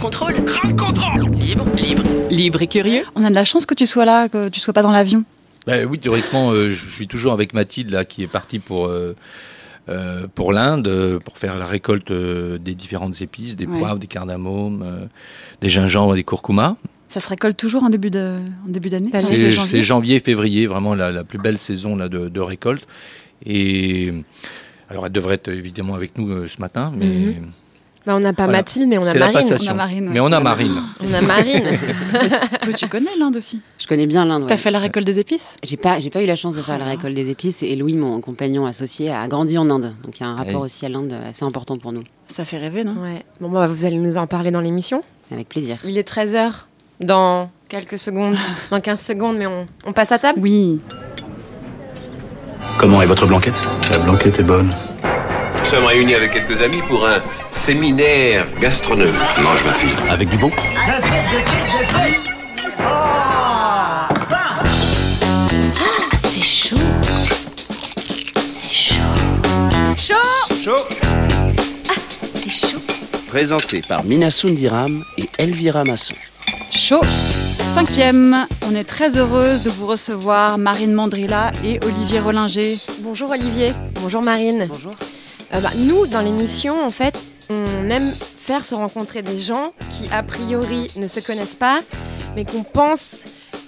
[0.00, 0.34] Control.
[0.44, 2.02] Ground Control Libre, libre.
[2.30, 3.02] Libre et curieux.
[3.14, 5.24] On a de la chance que tu sois là, que tu sois pas dans l'avion.
[5.66, 9.14] Bah oui, théoriquement, euh, je suis toujours avec Mathilde là, qui est partie pour euh,
[9.88, 13.78] euh, pour l'Inde pour faire la récolte des différentes épices, des Ouais.
[13.78, 15.08] poivres, des cardamomes,
[15.60, 16.76] des gingembre, des curcumas.
[17.08, 19.10] Ça se récolte toujours en début de, en début d'année.
[19.14, 19.70] C'est janvier.
[19.70, 22.86] c'est janvier, février, vraiment la, la plus belle saison là, de, de récolte.
[23.46, 24.12] Et
[24.90, 27.50] alors, elle devrait être évidemment avec nous euh, ce matin, mais, Mhm.
[28.08, 28.60] Bah, on n'a pas Voilà.
[28.60, 29.34] Mathilde, mais on a la Marine.
[29.34, 29.70] passation.
[29.70, 30.14] On a Marine, ouais.
[30.14, 30.82] Mais on a Marine.
[30.98, 31.62] On a Marine.
[32.62, 33.60] Toi, tu connais l'Inde aussi.
[33.78, 34.44] Je connais bien l'Inde.
[34.48, 34.58] T'as ouais.
[34.58, 35.54] fait la récolte des épices?
[35.62, 36.88] J'ai pas, j'ai pas eu la chance de faire la Oh.
[36.88, 39.92] récolte des épices et Louis, mon compagnon associé, a grandi en Inde.
[40.04, 40.64] Donc il y a un rapport Oui.
[40.64, 42.02] aussi à l'Inde assez important pour nous.
[42.30, 42.94] Ça fait rêver, non?
[43.02, 43.22] Ouais.
[43.42, 45.02] Bon, bah, vous allez nous en parler dans l'émission.
[45.30, 45.76] Avec plaisir.
[45.84, 46.64] Il est 13h
[47.00, 48.36] dans quelques secondes,
[48.70, 50.38] dans 15 secondes, mais on, on passe à table?
[50.40, 50.80] Oui.
[52.78, 53.60] Comment est votre blanquette?
[53.92, 54.70] La blanquette est bonne.
[55.70, 57.20] Nous sommes réunis avec quelques amis pour un
[57.52, 59.12] séminaire gastronomique.
[59.42, 59.94] Mange ma fille.
[60.08, 60.50] Avec du bon
[66.24, 66.76] C'est chaud.
[68.62, 70.14] C'est chaud.
[70.64, 70.72] Chaud
[71.90, 71.94] Ah,
[72.34, 72.78] C'est chaud.
[73.28, 76.14] Présenté par Mina Sundiram et Elvira Masson.
[76.70, 77.02] Chaud.
[77.74, 82.78] Cinquième, on est très heureuse de vous recevoir, Marine Mandrilla et Olivier Rollinger.
[83.00, 83.72] Bonjour Olivier.
[84.00, 84.66] Bonjour Marine.
[84.66, 84.94] Bonjour.
[85.54, 87.18] Euh, bah, nous, dans l'émission, en fait,
[87.50, 91.80] on aime faire se rencontrer des gens qui, a priori, ne se connaissent pas,
[92.36, 93.16] mais qu'on pense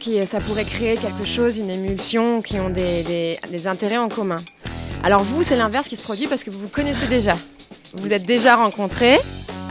[0.05, 4.37] que ça pourrait créer quelque chose, une émulsion, qui ont des, des- intérêts en commun.
[5.03, 7.33] Alors vous, c'est l'inverse qui se produit parce que vous vous connaissez déjà.
[7.95, 9.19] Vous êtes déjà rencontrés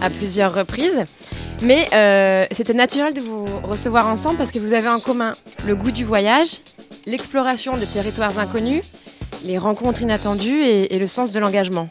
[0.02, 1.06] à plusieurs reprises,
[1.62, 5.32] mais euh, c'était naturel de vous recevoir ensemble parce que vous avez en commun
[5.66, 6.62] le goût du voyage,
[7.06, 8.84] l'exploration de territoires inconnus,
[9.46, 11.90] les rencontres inattendues et le sens de l'engagement.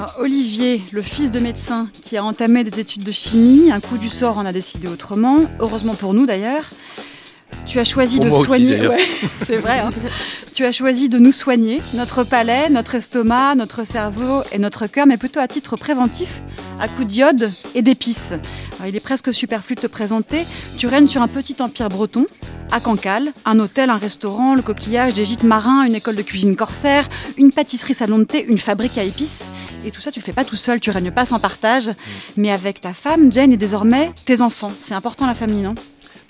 [0.00, 3.98] Alors Olivier, le fils de médecin qui a entamé des études de chimie, un coup
[3.98, 6.64] du sort en a décidé autrement, heureusement pour nous d'ailleurs.
[7.66, 8.88] Tu as choisi Pour de soigner.
[8.88, 9.04] Ouais,
[9.46, 9.80] c'est vrai.
[9.80, 9.90] hein.
[10.54, 15.06] Tu as choisi de nous soigner, notre palais, notre estomac, notre cerveau et notre cœur,
[15.06, 16.30] mais plutôt à titre préventif,
[16.80, 18.32] à coups d'iode et d'épices.
[18.86, 20.46] Il est presque superflu de te présenter.
[20.78, 22.24] Tu règnes sur un petit empire breton,
[22.72, 26.56] à Cancale, un hôtel, un restaurant, le coquillage, des gîtes marins, une école de cuisine
[26.56, 27.06] corsaire,
[27.36, 29.44] une pâtisserie salon de thé, une fabrique à épices.
[29.84, 31.90] Et tout ça, tu le fais pas tout seul, tu règnes pas sans partage,
[32.36, 34.72] mais avec ta femme, Jane, et désormais tes enfants.
[34.86, 35.74] C'est important la famille, non?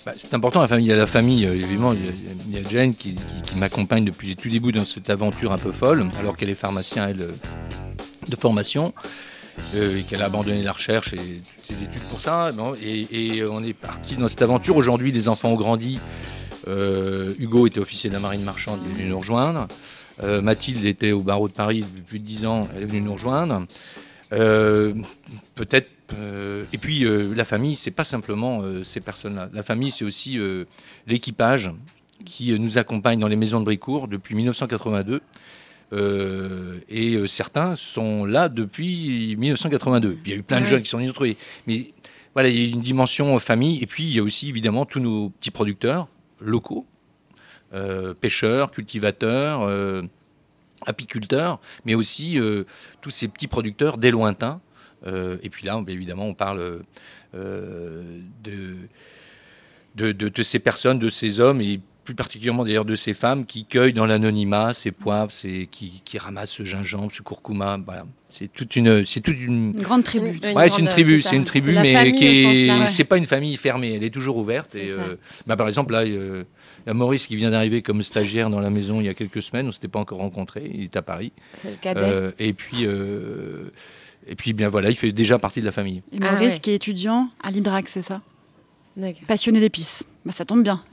[0.06, 0.86] Bah, c'est important la famille.
[0.86, 1.92] Il y a la famille, euh, évidemment.
[1.92, 3.16] Il y a, Jane qui,
[3.56, 7.08] m'accompagne depuis les tout débuts dans cette aventure un peu folle, alors qu'elle est pharmacien,
[7.08, 7.32] elle, euh,
[8.28, 8.94] de formation,
[9.74, 12.50] euh, et qu'elle a abandonné la recherche et toutes ses études pour ça.
[12.82, 14.76] Et, on est parti dans cette aventure.
[14.76, 15.98] Aujourd'hui, les enfants ont grandi.
[16.66, 19.66] Hugo était officier de la marine marchande, il est venu nous rejoindre.
[20.22, 23.00] Euh, Mathilde était au barreau de Paris depuis plus de 10 ans, elle est venue
[23.00, 23.66] nous rejoindre.
[24.32, 24.94] Euh,
[25.54, 25.90] Peut-être.
[26.18, 27.04] euh, et puis
[27.34, 29.48] la famille, c'est pas simplement ces personnes-là.
[29.52, 30.38] La famille, c'est aussi
[31.06, 31.70] l'équipage
[32.24, 35.20] qui nous accompagne dans les maisons de Bricourt depuis 1982.
[35.92, 40.12] Euh, et euh, certains sont là depuis 1982.
[40.12, 40.70] Puis il y a eu plein de Ouais.
[40.70, 41.36] jeunes qui sont venus nous trouver.
[41.66, 41.92] Mais
[42.34, 43.82] voilà, il y a une dimension euh, famille.
[43.82, 46.06] Et puis il y a aussi évidemment tous nos petits producteurs
[46.40, 46.86] locaux,
[48.20, 50.02] pêcheurs, cultivateurs, euh,
[50.86, 52.64] apiculteurs, mais aussi euh,
[53.00, 54.60] tous ces petits producteurs des lointains.
[55.06, 56.82] Euh, et puis là, évidemment, on parle
[57.34, 63.44] euh, de- de ces personnes, de ces hommes, et plus particulièrement d'ailleurs de ces femmes
[63.46, 67.78] qui cueillent dans l'anonymat ces poivres, ces, qui, qui ramassent ce gingembre, ce curcuma.
[67.84, 68.04] Voilà.
[68.28, 70.28] C'est toute une, c'est toute une, Une grande tribu.
[70.42, 73.26] Une- une Ouais, c'est une tribu, c'est une tribu, mais qui est, c'est pas une
[73.26, 74.74] famille fermée, elle est toujours ouverte.
[74.74, 75.16] Et, euh,
[75.46, 76.44] bah, par exemple, là, euh,
[76.86, 79.14] il y a Maurice qui vient d'arriver comme stagiaire dans la maison il y a
[79.14, 81.32] quelques semaines, on s'était pas encore rencontrés, il est à Paris.
[81.60, 82.00] C'est le cadet.
[82.02, 83.70] Euh, et puis, euh,
[84.28, 86.02] et puis, bien voilà, il fait déjà partie de la famille.
[86.12, 86.60] Et Ah Maurice ouais.
[86.60, 88.20] qui est étudiant à l'IDRAC, c'est ça?
[89.26, 90.04] Passionné d'épices.
[90.26, 90.82] Bah, ça tombe bien.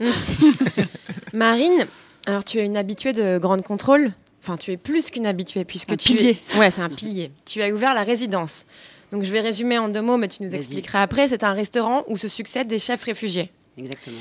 [1.38, 1.86] Marine,
[2.26, 4.12] alors tu es une habituée de Grande Contrôle.
[4.42, 6.40] Enfin, tu es plus qu'une habituée puisque Un tu pilier.
[6.54, 6.58] Es...
[6.58, 7.30] Ouais, c'est un pilier.
[7.46, 8.66] tu as ouvert la résidence.
[9.12, 11.28] Donc je vais résumer en deux mots, mais tu nous expliqueras après.
[11.28, 13.50] C'est un restaurant où se succèdent des chefs réfugiés.
[13.78, 14.20] Exactement.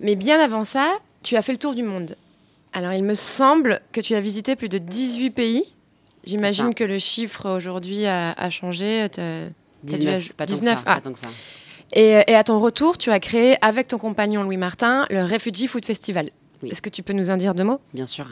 [0.00, 2.16] Mais bien avant ça, tu as fait le tour du monde.
[2.72, 5.64] Alors il me semble que tu as visité plus de 18 pays.
[6.24, 9.08] J'imagine que le chiffre aujourd'hui a, a changé.
[9.12, 9.46] T'as-
[9.86, 10.84] T'as dû 19, aj- pas tant 19, que ça.
[10.86, 10.94] ah.
[10.96, 11.28] pas tant que ça.
[11.92, 15.68] Et, et à ton retour, tu as créé avec ton compagnon Louis Martin le Refugee
[15.68, 16.30] Food Festival.
[16.62, 16.70] Oui.
[16.70, 17.80] Est-ce que tu peux nous en dire deux mots?
[17.94, 18.26] Bien sûr.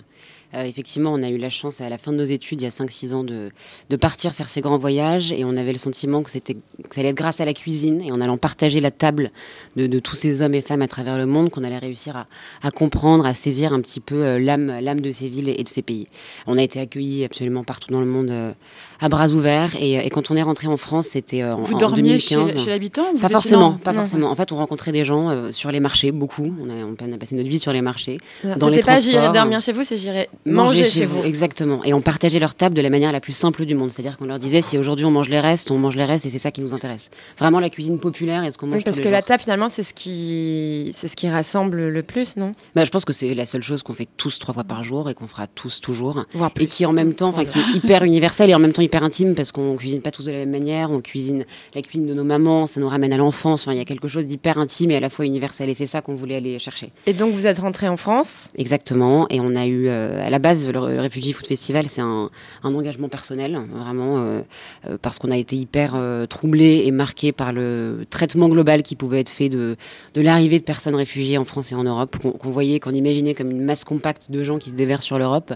[0.55, 2.67] Euh, effectivement, on a eu la chance à la fin de nos études, il y
[2.67, 3.51] a 5-6 ans, de,
[3.91, 7.01] de partir faire ces grands voyages et on avait le sentiment que, c'était, que ça
[7.01, 9.33] allait être grâce à la cuisine et en allant partager la table
[9.75, 12.27] de, de tous ces hommes et femmes à travers le monde qu'on allait réussir à,
[12.63, 15.69] à comprendre, à saisir un petit peu euh, l'âme, l'âme de ces villes et de
[15.69, 16.07] ces pays.
[16.47, 18.53] On a été accueillis absolument partout dans le monde euh,
[19.01, 21.75] à bras ouverts et, et quand on est rentré en France, c'était euh, en, Vous
[21.75, 22.65] en dormiez chez, 2015.
[22.65, 24.01] chez l'habitant ou vous Pas forcément, pas Non.
[24.01, 24.31] forcément.
[24.31, 26.55] En fait, on rencontrait des gens euh, sur les marchés, beaucoup.
[26.61, 28.19] On a, on a passé notre vie sur les marchés.
[28.57, 31.23] Dans les pas j'irai dormir chez vous, c'est j'irai manger, chez vous.
[31.23, 31.83] Exactement.
[31.85, 33.91] Et on partageait leur table de la manière la plus simple du monde.
[33.91, 36.31] C'est-à-dire qu'on leur disait si aujourd'hui on mange les restes, on mange les restes et
[36.31, 37.11] c'est ça qui nous intéresse.
[37.39, 39.83] Vraiment la cuisine populaire et ce qu'on mange Oui, parce que la table, finalement, c'est
[39.83, 42.53] ce qui, c'est ce qui rassemble le plus, non?
[42.75, 45.11] Bah, je pense que c'est la seule chose qu'on fait tous trois fois par jour
[45.11, 46.25] et qu'on fera tous toujours.
[46.35, 48.83] Voire Et qui en même temps, enfin qui est hyper universel et en même temps
[48.85, 50.91] hyper intime parce qu'on cuisine pas tous de la même manière.
[50.91, 51.45] On cuisine
[51.75, 53.67] la cuisine de nos mamans, ça nous ramène à l'enfance.
[53.71, 56.03] Il y a quelque chose d'hyper intime et à la fois universel et c'est ça
[56.03, 56.91] qu'on voulait aller chercher.
[57.07, 58.51] Et donc, vous êtes rentré en France?
[58.57, 59.27] Exactement.
[59.31, 62.31] Et on a eu, euh, à la base, le Refugee Food Festival, c'est un,
[62.63, 64.43] un engagement personnel, vraiment, euh,
[64.87, 65.99] euh, parce qu'on a été hyper
[66.29, 69.77] troublé et marqué par le traitement global qui pouvait être fait de,
[70.15, 73.35] de l'arrivée de personnes réfugiées en France et en Europe, qu'on qu'on voyait, qu'on imaginait
[73.35, 75.55] comme une masse compacte de gens qui se déversent sur l'Europe,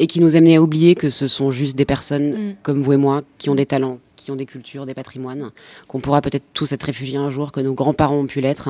[0.00, 2.54] et qui nous amenait à oublier que ce sont juste des personnes Mm.
[2.64, 5.50] comme vous et moi, qui ont des talents, qui ont des cultures, des patrimoines,
[5.88, 8.68] qu'on pourra peut-être tous être réfugiés un jour, que nos grands-parents ont pu l'être,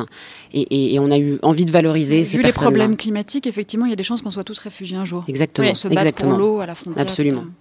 [0.52, 3.86] et, et- et on a eu envie de valoriser ces Vu les problèmes climatiques, effectivement,
[3.86, 5.24] il y a des chances qu'on soit tous réfugiés un jour.
[5.28, 5.70] Exactement.
[5.70, 7.00] On se bat pour l'eau à la frontière.
[7.02, 7.42] Absolument.
[7.42, 7.52] etc.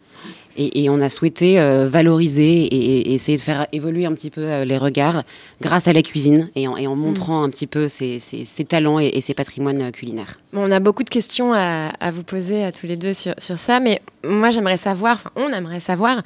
[0.62, 4.30] Et, et on a souhaité euh, valoriser et, et essayer de faire évoluer un petit
[4.30, 5.24] peu euh, les regards
[5.62, 8.66] grâce à la cuisine et en, et en montrant un petit peu ses, ses- ses
[8.66, 10.38] talents et, et ses patrimoines euh, culinaires.
[10.52, 13.34] Bon, on a beaucoup de questions à, à vous poser à tous les deux sur,
[13.38, 16.24] sur ça, mais moi, j'aimerais savoir, enfin, on aimerait savoir,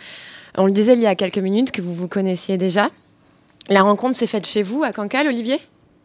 [0.57, 2.89] on le disait il y a quelques minutes, que vous vous connaissiez déjà.
[3.69, 5.59] La rencontre s'est faite chez vous, à Cancale, Olivier?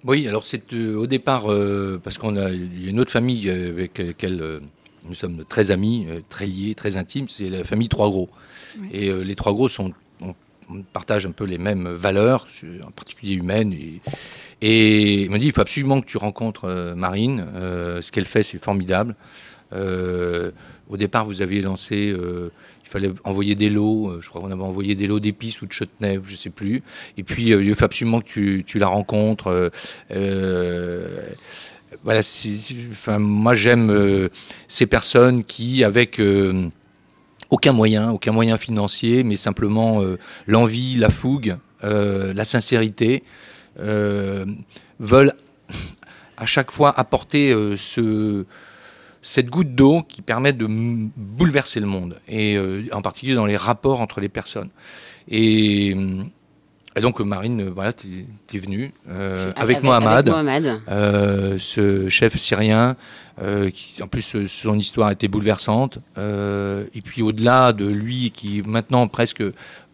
[0.04, 3.10] Oui, alors c'est euh, au départ euh, parce qu'on a il y a une autre
[3.10, 4.60] famille avec laquelle euh,
[5.04, 8.28] nous sommes très amis, euh, très liés, très intimes, c'est la famille Trois Gros.
[8.80, 8.88] Oui.
[8.92, 10.34] Et euh, les Trois Gros sont on,
[10.70, 12.46] on partage un peu les mêmes valeurs,
[12.86, 13.72] en particulier humaines.
[13.72, 14.00] Et,
[14.60, 17.46] et il m'a dit il faut absolument que tu rencontres euh, Marine.
[17.54, 19.14] Euh, ce qu'elle fait, c'est formidable.
[19.72, 20.50] Euh,
[20.88, 22.50] au départ, vous aviez lancé, euh,
[22.84, 24.08] il fallait envoyer des lots.
[24.08, 26.82] euh, je crois qu'on avait envoyé des lots d'épices ou de chutney, je sais plus.
[27.18, 29.48] Et puis, euh, il faut absolument que tu, tu la rencontres.
[29.48, 29.68] euh,
[30.10, 31.28] euh,
[32.04, 32.20] voilà,
[32.92, 34.28] enfin, moi j'aime euh,
[34.68, 36.68] ces personnes qui, avec euh,
[37.50, 43.22] aucun moyen, aucun moyen financier, mais simplement euh, l'envie, la fougue, la sincérité,
[43.76, 45.34] veulent
[46.36, 48.44] à chaque fois apporter ce,
[49.22, 52.58] cette goutte d'eau qui permet de bouleverser le monde, et
[52.90, 54.70] en particulier dans les rapports entre les personnes.
[55.28, 55.94] Et,
[56.96, 58.08] et donc Marine, euh, voilà, t'es
[58.54, 60.28] es venue euh, avec, Mohamed.
[60.28, 60.80] Avec Mohamed.
[60.88, 62.96] Euh, ce chef syrien,
[63.40, 68.30] euh, qui en plus euh, son histoire était bouleversante, euh, et puis au-delà de lui
[68.30, 69.42] qui maintenant presque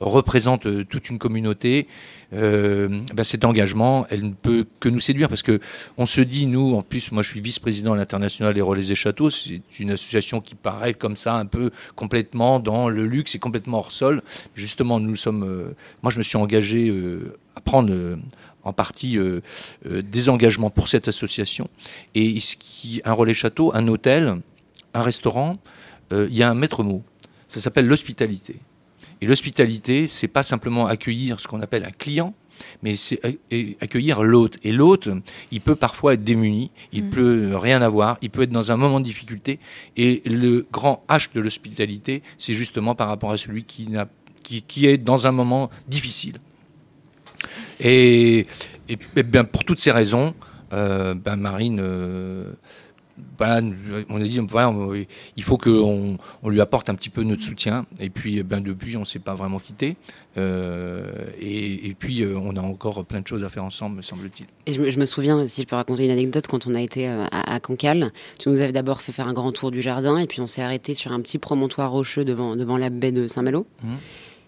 [0.01, 1.87] représente euh, toute une communauté,
[2.33, 5.29] euh, bah, cet engagement, elle ne peut que nous séduire.
[5.29, 5.61] Parce que
[5.99, 8.95] on se dit nous, en plus moi je suis vice-président à l'international des Relais et
[8.95, 13.39] Châteaux, c'est une association qui paraît comme ça un peu complètement dans le luxe et
[13.39, 14.23] complètement hors sol.
[14.55, 18.17] Justement, nous sommes, euh, moi je me suis engagé euh, à prendre euh,
[18.65, 19.41] en partie euh,
[19.87, 21.69] euh, des engagements pour cette association.
[22.15, 24.37] Et ce qui, un relais château, un hôtel,
[24.95, 25.57] un restaurant,
[26.13, 27.03] euh, il y a un maître mot.
[27.49, 28.57] Ça s'appelle l'hospitalité.
[29.21, 32.35] Et l'hospitalité, c'est pas simplement accueillir ce qu'on appelle un client,
[32.83, 33.21] mais c'est
[33.81, 34.59] accueillir l'hôte.
[34.65, 35.09] Et l'hôte,
[35.51, 37.11] il peut parfois être démuni, il Mhm.
[37.11, 39.59] peut rien avoir, il peut être dans un moment de difficulté.
[39.97, 44.09] Et le grand H de l'hospitalité, c'est justement par rapport à celui qui, n'a,
[44.43, 46.39] qui, qui est dans un moment difficile.
[47.81, 48.47] Et,
[48.89, 50.35] et, et bien, pour toutes ces raisons,
[50.73, 52.51] euh, ben Marine, euh,
[53.39, 53.65] voilà,
[54.09, 57.43] on a dit, voilà, on- il faut qu'on on lui apporte un petit peu notre
[57.43, 57.87] soutien.
[58.01, 59.97] Et puis, ben, depuis, on ne s'est pas vraiment quitté.
[60.37, 61.11] Euh,
[61.41, 64.47] et, et puis, euh, on a encore plein de choses à faire ensemble, me semble-t-il.
[64.67, 66.81] Et je, me- je me souviens, si je peux raconter une anecdote, quand on a
[66.81, 68.11] été euh, à, à Cancale,
[68.41, 70.63] tu nous avais d'abord fait faire un grand tour du jardin et puis on s'est
[70.63, 73.67] arrêté sur un petit promontoire rocheux devant, devant la baie de Saint-Malo.
[73.85, 73.97] Mhm.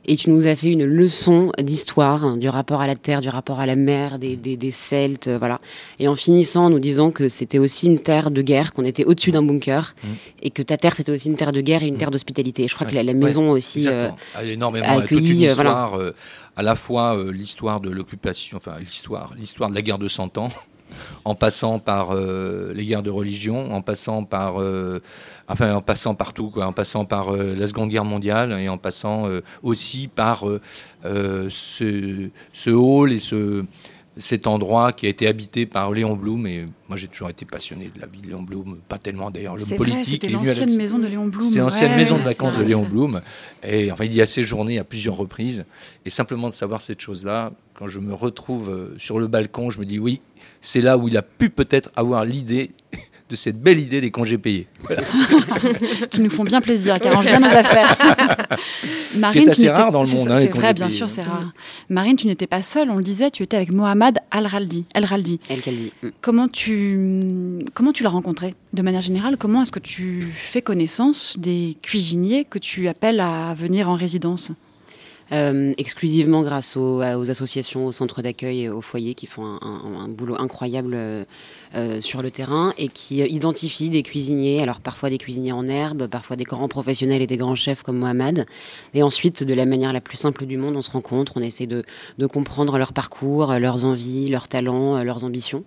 [0.08, 3.28] Et tu nous as fait une leçon d'histoire, hein, du rapport à la terre, du
[3.28, 5.60] rapport à la mer, des, des, des Celtes, euh, voilà.
[5.98, 9.32] Et en finissant, nous disant que c'était aussi une terre de guerre, qu'on était au-dessus
[9.32, 10.10] d'un bunker, Mhm.
[10.42, 12.68] et que ta terre c'était aussi une terre de guerre et une terre d'hospitalité.
[12.68, 13.88] Je crois que la, la maison aussi.
[13.88, 14.10] euh.
[14.34, 14.86] Ah, énormément.
[14.86, 15.90] a toute une accueilli, euh, voilà.
[16.56, 20.48] à la fois l'histoire de l'occupation, enfin l'histoire, l'histoire de la guerre de Cent Ans,
[21.24, 25.02] en passant par euh, les guerres de religion, en passant par, euh,
[25.48, 28.78] enfin en passant partout, quoi, en passant par euh, la Seconde Guerre mondiale et en
[28.78, 29.28] passant
[29.62, 30.44] aussi par
[31.04, 33.64] ce hall et ce
[34.18, 36.46] cet endroit qui a été habité par Léon Blum.
[36.46, 39.56] Et moi, j'ai toujours été passionné de la vie de Léon Blum, pas tellement d'ailleurs
[39.58, 40.22] C'est vrai, politique.
[40.22, 41.48] c'était il est venu à l'ancienne la- maison de Léon Blum.
[41.48, 43.20] C'était l'ancienne Ouais, maison de c'est vacances de Léon c'est- Blum.
[43.62, 45.64] Et enfin, il y a séjourné à plusieurs reprises.
[46.04, 49.80] Et simplement de savoir cette chose-là, quand je me retrouve euh, sur le balcon, je
[49.80, 50.20] me dis oui,
[50.62, 52.70] c'est là où il a pu peut-être avoir l'idée
[53.28, 54.66] de cette belle idée des congés payés.
[56.10, 57.96] qui nous font bien plaisir, qui arrangent bien nos affaires.
[59.16, 60.60] Marine, Qui est assez tu n'étais- rare dans le c'est monde, hein, les c'est vrai,
[60.60, 60.96] congés bien payés.
[60.98, 61.52] sûr, c'est rare.
[61.90, 64.84] Marine, tu n'étais pas seule, on le disait, tu étais avec Mohamed Al-Raldi.
[64.94, 65.22] Elle qu'elle
[65.76, 65.92] dit.
[66.02, 66.08] Mm.
[66.20, 71.36] Comment tu, comment tu l'as rencontré De manière générale, comment est-ce que tu fais connaissance
[71.38, 74.52] des cuisiniers que tu appelles à venir en résidence?
[75.32, 80.36] Euh, exclusivement grâce aux, associations, aux centres d'accueil et aux foyers qui font un, boulot
[80.38, 81.24] incroyable euh,
[81.74, 86.06] euh, sur le terrain et qui identifient des cuisiniers, alors parfois des cuisiniers en herbe,
[86.06, 88.46] parfois des grands professionnels et des grands chefs comme Mohamed.
[88.94, 91.66] Et ensuite, de la manière la plus simple du monde, on se rencontre, on essaie
[91.66, 91.84] de,
[92.18, 95.64] de comprendre leur parcours, leurs envies, leurs talents, leurs ambitions.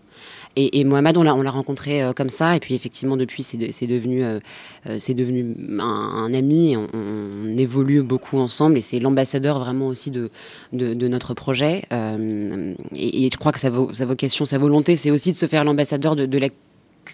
[0.61, 3.43] Et, et Mohamed, on l'a, on l'a rencontré euh, comme ça, et puis effectivement depuis,
[3.43, 4.39] c'est, de- c'est devenu, euh,
[4.87, 6.73] euh, c'est devenu un, un ami.
[6.73, 10.29] et On, on évolue beaucoup ensemble, et c'est l'ambassadeur vraiment aussi de,
[10.73, 11.85] de, de notre projet.
[11.93, 15.37] Euh, et, et je crois que sa, vo- sa vocation, sa volonté, c'est aussi de
[15.37, 16.49] se faire l'ambassadeur de, de la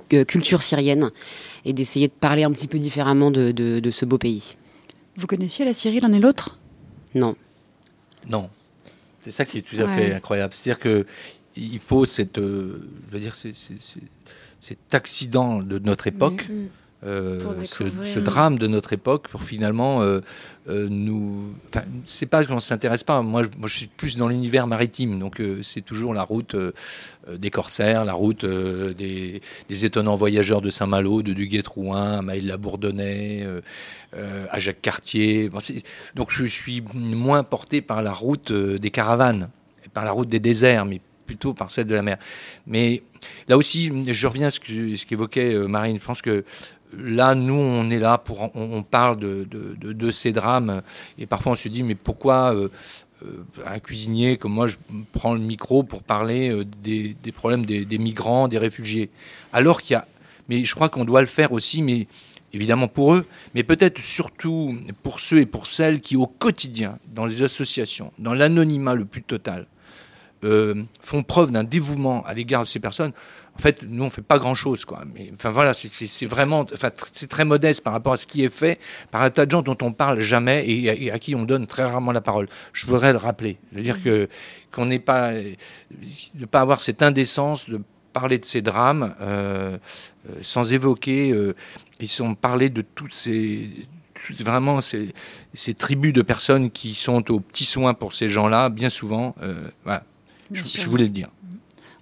[0.09, 1.11] cu- culture syrienne
[1.65, 4.55] et d'essayer de parler un petit peu différemment de, de, de ce beau pays.
[5.17, 6.57] Vous connaissiez la Syrie l'un et l'autre?
[7.13, 7.35] Non.
[8.27, 8.49] Non.
[9.21, 9.95] C'est ça qui est tout à Ouais.
[9.95, 10.53] fait incroyable.
[10.53, 11.05] C'est-à-dire que
[11.57, 16.65] il faut cette, euh, je veux dire, cet accident de notre époque, Mm.
[17.05, 20.21] euh, Pour ce, drame de notre époque, pour finalement euh,
[20.67, 21.53] euh, nous.
[21.67, 23.21] Enfin, c'est pas qu'on s'intéresse pas.
[23.21, 26.55] Moi, je- moi, je suis plus dans l'univers maritime, donc euh, c'est toujours la route
[26.55, 26.71] euh,
[27.27, 32.21] euh, des corsaires, la route euh, des, des étonnants voyageurs de Saint-Malo, de Duguay-Trouin, à
[32.23, 33.61] Maïl-la-Bourdonnais, euh,
[34.15, 35.49] euh, à Jacques Cartier.
[35.49, 35.59] Bon,
[36.15, 39.49] donc je suis moins porté par la route euh, des caravanes,
[39.93, 42.17] par la route des déserts, mais plutôt par celle de la mer.
[42.67, 43.03] Mais
[43.47, 45.97] là aussi, je reviens à ce qu'évoquait euh, Marine.
[45.99, 46.45] Je pense que
[46.97, 50.81] là, nous, on est là pour, on, parle de, ces drames,
[51.17, 52.69] et parfois on se dit, mais pourquoi euh,
[53.23, 54.77] euh, un cuisinier comme moi, je
[55.11, 59.09] prends le micro pour parler des, des problèmes des, des migrants, des réfugiés,
[59.51, 60.07] alors qu'il y a,
[60.47, 62.07] mais je crois qu'on doit le faire aussi, mais
[62.55, 67.25] évidemment pour eux, mais peut-être surtout pour ceux et pour celles qui au quotidien, dans
[67.25, 69.67] les associations, dans l'anonymat le plus total,
[70.45, 73.11] euh, font preuve d'un dévouement à l'égard de ces personnes.
[73.57, 75.03] En fait, nous, on fait pas grand-chose, quoi.
[75.13, 78.49] Mais enfin voilà, c'est- vraiment, enfin, c'est très modeste par rapport à ce qui est
[78.53, 78.79] fait
[79.11, 81.83] par un tas de gens dont on parle jamais et, à- qui on donne très
[81.83, 82.47] rarement la parole.
[82.73, 83.57] Je voudrais le rappeler.
[83.71, 84.27] Je veux dire que
[84.73, 87.79] qu'on n'ait pas, de pas avoir cette indécence de
[88.11, 89.77] parler de ces drames euh,
[90.29, 91.55] euh, sans évoquer, euh,
[91.99, 93.69] ils sont parlé de toutes ces
[94.39, 95.13] vraiment ces,
[95.77, 99.35] tribus de personnes qui sont aux petits soins pour ces gens-là, bien souvent.
[99.41, 100.03] euh, voilà.
[100.51, 101.29] Je, voulais le dire.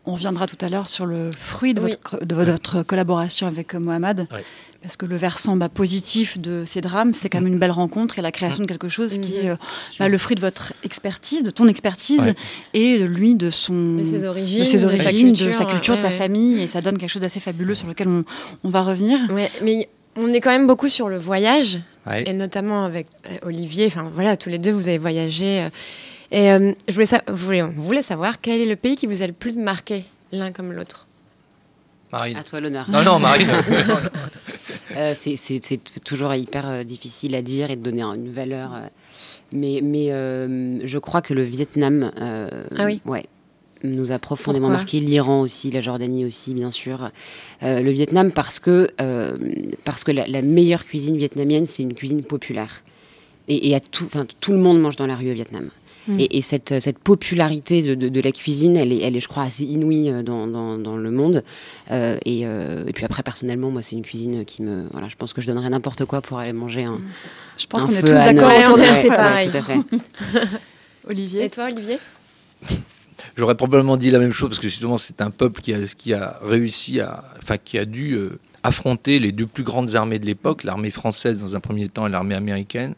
[0.05, 1.91] On reviendra tout à l'heure sur le fruit de, Oui.
[1.91, 4.27] votre, de votre collaboration avec Mohamed.
[4.81, 8.19] Parce que le versant bah, positif de ces drames, c'est quand même une belle rencontre
[8.19, 9.55] et la création de quelque chose qui est euh,
[9.97, 12.35] bah, le fruit de votre expertise, de ton expertise, Ouais.
[12.73, 15.53] et de lui, de son, De ses origines, de, ses de origines, sa de culture,
[15.55, 16.17] sa, culture, de sa ouais, ouais.
[16.19, 18.23] famille, et ça donne quelque chose d'assez fabuleux sur lequel on,
[18.65, 19.19] on va revenir.
[19.31, 22.25] Ouais, mais on est quand même beaucoup sur le voyage, Ouais.
[22.27, 23.85] et notamment avec euh, Olivier.
[23.88, 25.62] Enfin voilà, tous les deux, vous avez voyagé.
[25.62, 25.69] euh,
[26.34, 27.00] et euh, je
[27.32, 30.52] voulais, on voulait savoir quel est le pays qui vous a le plus marqué, l'un
[30.52, 31.08] comme l'autre?
[32.12, 32.38] Marine.
[32.38, 32.90] À toi l'honneur.
[32.90, 33.50] Non, non, Marine.
[34.96, 38.75] Euh, c'est- toujours hyper euh, difficile à dire et de donner une valeur.
[38.75, 38.80] euh,
[39.52, 43.02] mais mais euh, je crois que le Vietnam, euh, Ah oui.
[43.06, 43.25] ouais,
[43.84, 44.78] nous a profondément Pourquoi?
[44.82, 45.00] marqué.
[45.00, 47.10] L'Iran aussi, la Jordanie aussi, bien sûr.
[47.63, 49.36] Euh, le Vietnam parce que euh,
[49.84, 52.84] parce que la, la meilleure cuisine vietnamienne, c'est une cuisine populaire.
[53.48, 55.70] Et, et à tout, enfin, tout le monde mange dans la rue au Vietnam.
[56.07, 56.19] Mm.
[56.19, 59.27] Et, et cette, cette popularité de, de- de la cuisine, elle est, elle est, je
[59.27, 61.43] crois, assez inouïe euh, dans, dans, dans le monde.
[61.91, 65.15] Euh, et, euh, et puis après, personnellement, moi, c'est une cuisine qui me, voilà, je
[65.15, 67.00] pense que je donnerais n'importe quoi pour aller manger un.
[67.57, 69.50] Je pense qu'on est tous d'accord autour de c'est Ouais, pareil.
[69.50, 69.77] tout à fait.
[71.07, 72.00] Olivier Et toi, Olivier?
[73.38, 76.13] J'aurais probablement dit la même chose parce que justement c'est un peuple qui a, qui
[76.13, 80.25] a réussi à, enfin qui a dû euh, affronter les deux plus grandes armées de
[80.25, 82.93] l'époque, l'armée française dans un premier temps et l'armée américaine,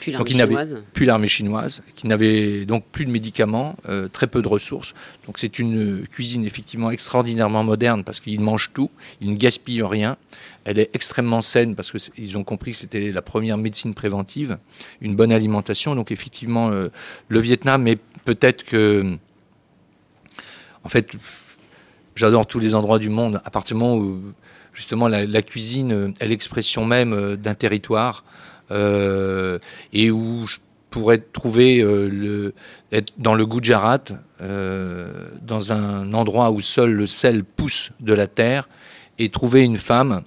[0.00, 0.82] Puis Donc, l'armée il n'avait- chinoise.
[0.92, 4.94] puis l'armée chinoise, qui n'avait donc plus de médicaments, euh, très peu de ressources.
[5.26, 8.90] Donc c'est une cuisine effectivement extraordinairement moderne parce qu'ils mangent tout,
[9.20, 10.16] ils ne gaspillent rien.
[10.64, 14.58] Elle est extrêmement saine parce qu'ils ont compris que c'était la première médecine préventive,
[15.00, 15.94] une bonne alimentation.
[15.94, 16.88] Donc effectivement, euh,
[17.28, 19.16] le Vietnam, mais peut-être que,
[20.84, 21.10] en fait,
[22.14, 24.20] j'adore tous les endroits du monde, à partir du moment où
[24.74, 28.24] justement la, la cuisine euh, est l'expression même d'un territoire
[28.70, 30.58] et où je
[30.90, 32.52] pourrait trouver euh,
[32.92, 34.04] être dans le Gujarat,
[34.40, 38.68] euh, dans un endroit où seul le sel pousse de la terre,
[39.18, 40.22] et trouver une femme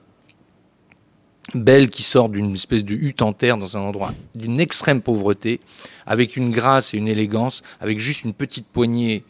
[1.56, 5.60] belle qui sort d'une espèce de hutte en terre dans un endroit d'une extrême pauvreté,
[6.06, 9.24] avec une grâce et une élégance, avec juste une petite poignée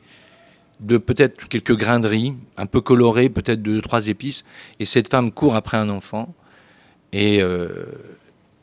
[0.80, 4.44] de peut-être quelques grains de riz, un peu colorés, peut-être deux, trois épices,
[4.80, 6.34] et cette femme court après un enfant
[7.14, 7.86] et, euh,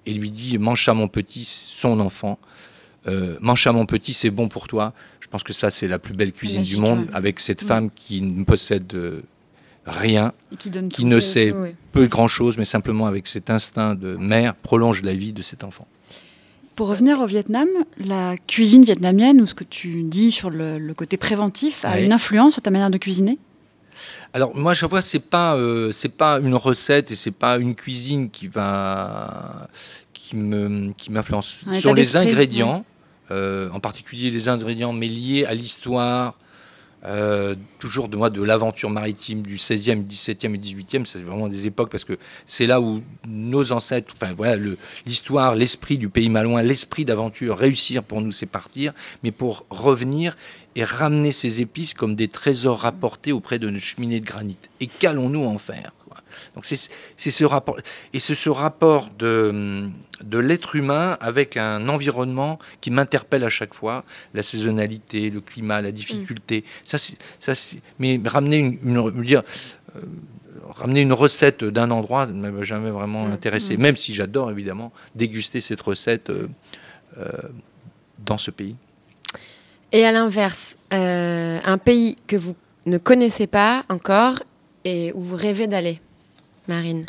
[0.09, 2.39] et lui dit mange à mon petit, son enfant,
[3.07, 4.93] euh, mange à mon petit, c'est bon pour toi.
[5.21, 7.07] Je pense que ça c'est la plus belle cuisine du monde, ouais.
[7.13, 7.69] avec cette Ouais.
[7.69, 9.23] femme qui ne possède euh,
[9.87, 11.09] rien, Et qui donne qui tout.
[11.09, 11.71] ne sait Oui.
[11.93, 15.65] peu grand chose, mais simplement avec cet instinct de mère prolonge la vie de cet
[15.65, 15.87] enfant.
[16.77, 17.67] Pour revenir au Vietnam,
[17.99, 22.13] la cuisine vietnamienne, ou ce que tu dis sur le, le côté préventif, a une
[22.13, 23.37] influence sur ta manière de cuisiner?
[24.33, 27.75] Alors moi, je vois, c'est pas, euh, c'est pas une recette et c'est pas une
[27.75, 29.69] cuisine qui va,
[30.13, 32.85] qui me, qui m'influence sur les ingrédients,
[33.31, 36.35] euh, en particulier les ingrédients, mais liés à l'histoire.
[37.05, 41.65] euh, toujours de moi de l'aventure maritime du 16e, 17e et 18e, c'est vraiment des
[41.65, 44.77] époques parce que c'est là où nos ancêtres, enfin voilà, le-
[45.07, 50.37] l'histoire, l'esprit du pays malouin, l'esprit d'aventure, réussir pour nous c'est partir, mais pour revenir
[50.79, 54.57] et ramener ces épices comme des trésors rapportés auprès de nos cheminées de granit.
[54.81, 55.91] Et qu'allons-nous en faire
[56.55, 57.77] Donc c'est ce rapport
[58.15, 59.89] et c'est ce rapport de
[60.35, 64.05] de l'être humain avec un environnement qui m'interpelle à chaque fois,
[64.35, 66.65] la saisonnalité, le climat, la difficulté.
[66.85, 69.43] Ça, c'est- ça, c'est- mais ramener une, une- me dire
[69.97, 70.01] euh,
[70.83, 73.33] ramener une recette d'un endroit ne m'a jamais vraiment Mm.
[73.33, 76.47] intéressé, même si j'adore évidemment déguster cette recette euh,
[77.19, 77.27] euh,
[78.31, 78.77] dans ce pays.
[79.93, 82.55] Et à l'inverse, euh, un pays que vous
[82.87, 84.43] ne connaissez pas encore
[84.85, 86.01] et où vous rêvez d'aller,
[86.69, 87.07] Marine.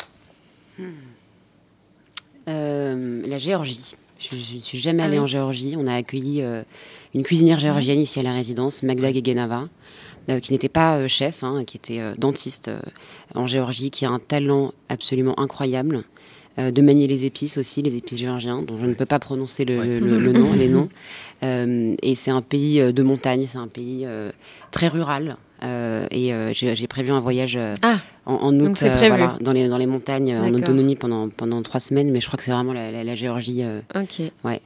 [2.48, 3.94] Euh, la Géorgie.
[4.18, 5.24] Je ne suis jamais Ah allée oui.
[5.24, 5.74] en Géorgie.
[5.78, 6.62] On a accueilli euh,
[7.14, 9.68] une cuisinière géorgienne ici à la résidence, Magda Gegenava,
[10.28, 12.70] euh, qui n'était pas euh, chef, hein, qui était dentiste
[13.34, 16.04] en Géorgie, qui a un talent absolument incroyable
[16.60, 19.64] euh, de manier les épices aussi, les épices géorgiens, dont je ne peux pas prononcer
[19.64, 20.00] le, Ouais.
[20.00, 20.88] le- le nom, les noms.
[21.42, 24.30] Euh, et c'est un pays euh, de montagne, c'est un pays euh,
[24.70, 25.36] très rural.
[25.62, 29.68] Euh, et euh, j'ai prévu un voyage euh, Ah, en, en août voilà, dans, les,
[29.68, 32.72] dans les montagnes en autonomie pendant, pendant trois semaines, mais je crois que c'est vraiment
[32.72, 33.62] la, la- la Géorgie.
[33.62, 34.22] euh, ok.
[34.44, 34.60] Ouais.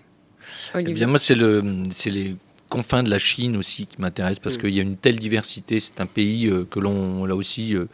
[0.78, 2.36] Eh bien, moi, c'est le, c'est les
[2.68, 4.60] confins de la Chine aussi qui m'intéressent parce Mm.
[4.60, 5.80] qu'il y a une telle diversité.
[5.80, 7.86] C'est un pays euh, que l'on, là aussi, euh,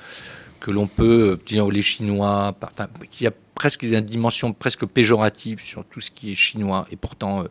[0.58, 5.60] que l'on peut, euh, dire les Chinois, enfin, qui a presque une dimension presque péjorative
[5.60, 6.86] sur tout ce qui est chinois.
[6.90, 7.44] Et pourtant, euh,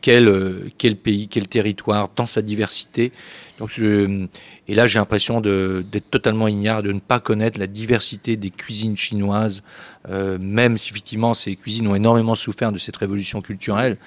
[0.00, 3.12] quel, euh, quel pays, quel territoire, dans sa diversité.
[3.58, 8.48] Donc, et là, j'ai l'impression d'être totalement ignare, de ne pas connaître la diversité des
[8.48, 9.62] cuisines chinoises,
[10.08, 13.98] euh, même si effectivement ces cuisines ont énormément souffert de cette révolution culturelle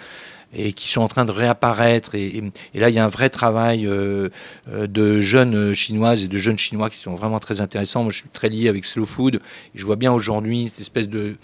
[0.56, 2.16] et qui sont en train de réapparaître.
[2.16, 4.30] Et, là, il y a un vrai travail euh,
[4.72, 8.04] euh, de jeunes chinoises et de jeunes chinois qui sont vraiment très intéressants.
[8.04, 9.42] Moi, je suis très lié avec Slow Food.
[9.74, 11.36] Je vois bien aujourd'hui cette espèce de,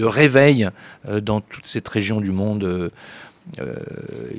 [0.00, 0.68] réveil
[1.08, 2.90] euh, dans toute cette région du monde.
[3.60, 3.74] Euh,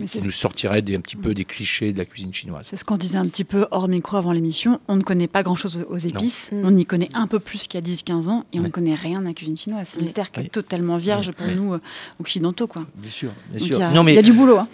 [0.06, 2.65] qui nous sortirait des, un petit peu des clichés de la cuisine chinoise.
[2.70, 4.80] C'est ce qu'on disait un petit peu hors micro avant l'émission.
[4.88, 6.52] On ne connaît pas grand-chose aux épices.
[6.52, 6.62] Non.
[6.65, 8.67] On y connaît un peu plus qu'il y a 10-15 ans et on Ouais.
[8.67, 9.88] ne connaît rien à la cuisine chinoise.
[9.91, 10.50] C'est une terre qui est Ouais.
[10.50, 11.56] totalement vierge pour Ouais.
[11.56, 11.82] nous euh,
[12.20, 12.67] occidentaux.
[12.67, 12.86] Quoi.
[12.98, 13.78] Bien sûr, bien sûr.
[13.78, 14.58] il y, a- non, mais il y a du boulot.
[14.58, 14.67] hein.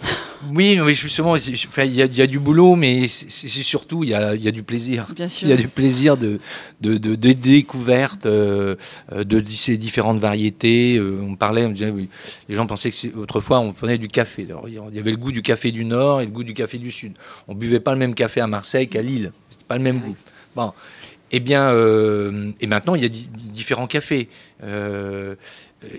[0.52, 1.42] oui, mais justement, il
[1.94, 4.48] y, a, il y a du boulot, mais c'est surtout il y a, il y
[4.48, 5.06] a du plaisir.
[5.14, 5.46] Bien sûr.
[5.46, 6.40] Il y a du plaisir de,
[6.80, 8.74] de, de, de découverte euh,
[9.12, 10.96] euh, de ces différentes variétés.
[10.96, 11.92] Euh, on parlait, on disait,
[12.48, 14.23] les gens pensaient que autrefois on prenait du café.
[14.48, 16.78] Alors, il y avait le goût du café du Nord et le goût du café
[16.78, 17.12] du Sud.
[17.48, 19.32] On buvait pas le même café à Marseille qu'à Lille.
[19.50, 20.16] C'était pas le même goût.
[20.56, 20.72] Bon.
[21.32, 24.28] Eh bien, euh, et maintenant il y a di- différents cafés.
[24.62, 25.34] Euh,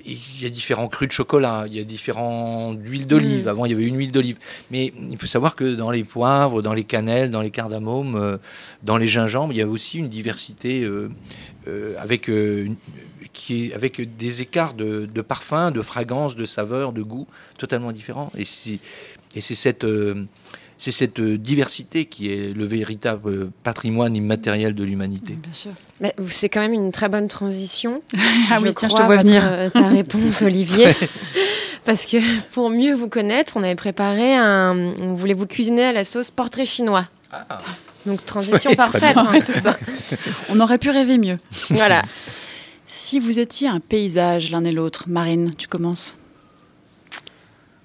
[0.06, 3.46] il y a différents crus de chocolat, il y a différentes huiles d'olive.
[3.46, 3.50] Mm.
[3.50, 4.38] Avant, il y avait une huile d'olive.
[4.72, 8.38] Mais il faut savoir que dans les poivres, dans les cannelles, dans les cardamomes, euh,
[8.82, 11.10] dans les gingembres, il y a aussi une diversité euh,
[11.68, 12.76] euh, avec, euh, une-
[13.36, 17.92] qui est, avec des écarts de, de parfums, de fragrances, de saveurs, de goûts totalement
[17.92, 18.32] différents.
[18.38, 18.80] Et c'est
[19.36, 20.24] et c'est cette, euh,
[20.78, 25.34] c'est cette diversité qui est le véritable patrimoine immatériel de l'humanité.
[25.34, 25.72] Bien sûr.
[26.30, 28.02] C'est quand même une très bonne transition.
[28.50, 29.44] Ah oui, tiens, je te vois votre, venir.
[29.46, 30.88] euh, ta réponse, Olivier.
[31.86, 32.18] Parce que
[32.54, 34.88] pour mieux vous connaître, on avait préparé un.
[35.02, 37.08] On voulait vous cuisiner à la sauce portrait chinois.
[37.32, 37.58] Ah.
[38.06, 39.18] Donc transition Oui, parfaite.
[39.18, 39.76] hein.
[40.50, 41.38] On aurait pu rêver mieux.
[41.70, 42.04] Voilà.
[42.88, 46.18] Si vous étiez un paysage l'un et l'autre, Marine, tu commences.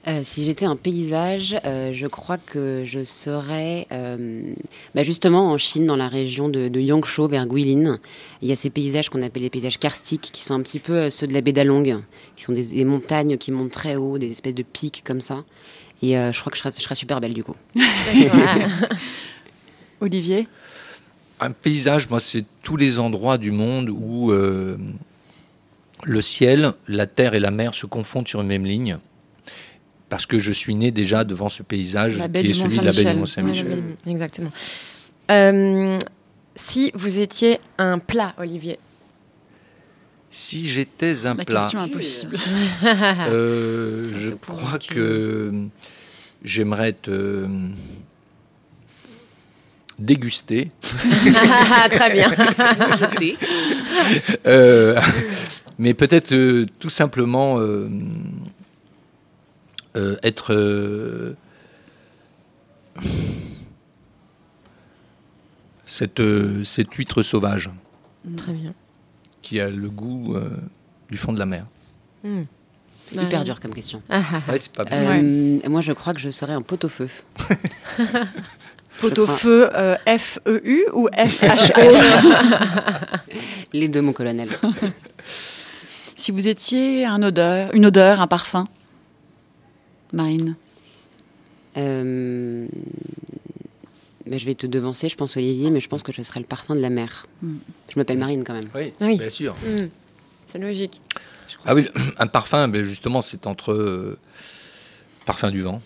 [0.06, 4.54] Euh, si j'étais un paysage, euh, je crois que je serais euh,
[4.94, 7.98] bah, justement en Chine, dans la région de, de Yangshuo, vers Guilin.
[8.40, 10.94] Il y a ces paysages qu'on appelle les paysages karstiques, qui sont un petit peu
[10.94, 12.02] euh, ceux de la baie d'Along,
[12.36, 15.44] qui sont des, des montagnes qui montent très haut, des espèces de pics comme ça.
[16.02, 17.56] Et euh, je crois que je serais, je serais super belle du coup.
[20.00, 20.46] Olivier?
[21.40, 24.76] Un paysage, moi, c'est tous les endroits du monde où euh,
[26.02, 28.98] le ciel, la terre et la mer se confondent sur une même ligne.
[30.10, 33.04] Parce que je suis né déjà devant ce paysage qui est celui de la baie
[33.04, 33.82] du Mont-Saint-Michel.
[34.06, 34.50] Exactement.
[35.30, 35.98] Euh,
[36.56, 38.78] si vous étiez un plat, Olivier.
[40.30, 42.36] Si j'étais un La plat, question impossible.
[42.84, 45.52] euh, je crois que
[46.44, 47.10] j'aimerais être
[50.00, 50.70] euh, dégusté.
[51.92, 52.32] Très bien.
[54.46, 55.00] Euh,
[55.78, 57.88] mais peut-être euh, tout simplement euh,
[59.96, 61.34] euh, être euh,
[65.86, 67.70] cette, euh, cette huître sauvage
[68.36, 68.74] Très bien.
[69.42, 70.50] qui a le goût euh,
[71.10, 71.66] du fond de la mer.
[72.24, 72.42] Mm.
[73.06, 73.24] C'est Ouais.
[73.24, 74.02] hyper dur comme question.
[74.08, 74.52] Ah, ah, ah.
[74.52, 77.08] Ouais, c'est pas Euh, Moi, je crois que je serais un pot-au-feu.
[79.00, 81.96] Pot-au-feu, euh, F-E-U ou F-H-O
[83.72, 84.48] Les deux, mon colonel.
[86.16, 88.68] Si vous étiez un odeur, une odeur, un parfum
[90.12, 90.54] Marine?
[91.78, 92.66] Euh,
[94.26, 96.46] ben, je vais te devancer, je pense Olivier, mais je pense que je serais le
[96.46, 97.26] parfum de la mer.
[97.40, 97.54] Mm.
[97.88, 98.68] Je m'appelle Marine quand même.
[98.74, 99.16] Oui, Oui.
[99.16, 99.54] bien sûr.
[99.66, 99.86] Mm.
[100.46, 101.00] C'est logique.
[101.64, 104.18] Ah oui, un parfum, ben justement, c'est entre euh,
[105.24, 105.80] parfum du vent.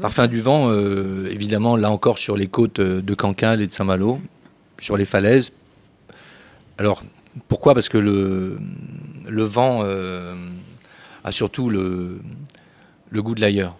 [0.00, 3.72] Parfum du vent, euh, évidemment, là encore sur les côtes euh, de Cancale et de
[3.72, 4.20] Saint-Malo,
[4.78, 5.52] sur les falaises.
[6.78, 7.02] Alors,
[7.48, 7.74] pourquoi?
[7.74, 8.58] Parce que le,
[9.28, 10.34] le vent euh,
[11.24, 12.20] a surtout le,
[13.10, 13.76] le goût de l'ailleurs.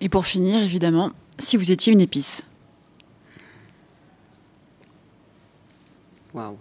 [0.00, 2.42] Et pour finir, évidemment, si vous étiez une épice.
[6.34, 6.56] Waouh.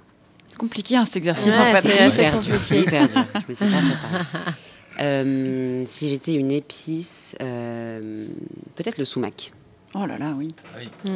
[0.48, 1.82] C'est compliqué hein, cet exercice Ouais, en fait.
[1.82, 2.58] c'est assez compliqué.
[2.64, 3.26] c'est hyper dur.
[3.36, 4.52] Je me suis pas préparée.
[5.00, 8.28] Euh, si j'étais une épice, euh,
[8.76, 9.52] peut-être le sumac.
[9.96, 10.54] Oh là là, oui.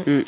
[0.07, 0.21] Mm.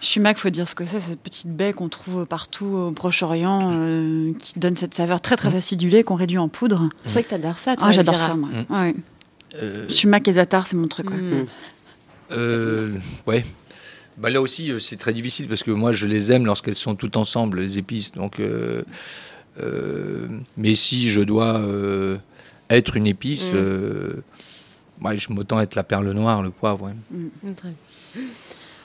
[0.00, 4.32] Sumac, faut dire ce que c'est, cette petite baie qu'on trouve partout au Proche-Orient, euh,
[4.38, 6.88] qui donne cette saveur très très acidulée qu'on réduit en poudre.
[7.04, 7.88] C'est vrai que t'adores ça, toi.
[7.88, 8.48] Ah, j'adore ça, moi.
[8.48, 8.74] Mm.
[8.74, 8.94] Ouais.
[9.62, 11.10] Euh, Sumac et zatar, c'est mon truc.
[11.10, 11.16] ouais.
[11.16, 11.46] Mm.
[12.32, 13.44] Euh, ouais.
[14.18, 16.94] Bah là aussi, euh, c'est très difficile parce que moi, je les aime lorsqu'elles sont
[16.94, 18.12] toutes ensemble, les épices.
[18.12, 18.82] Donc, euh,
[19.60, 22.18] euh, mais si je dois euh,
[22.70, 23.56] être une épice, Mm.
[23.56, 24.22] euh,
[25.02, 26.84] ouais, je m'autant être la perle noire, le poivre.
[26.86, 26.92] ouais.
[27.10, 28.22] Mm, très bien.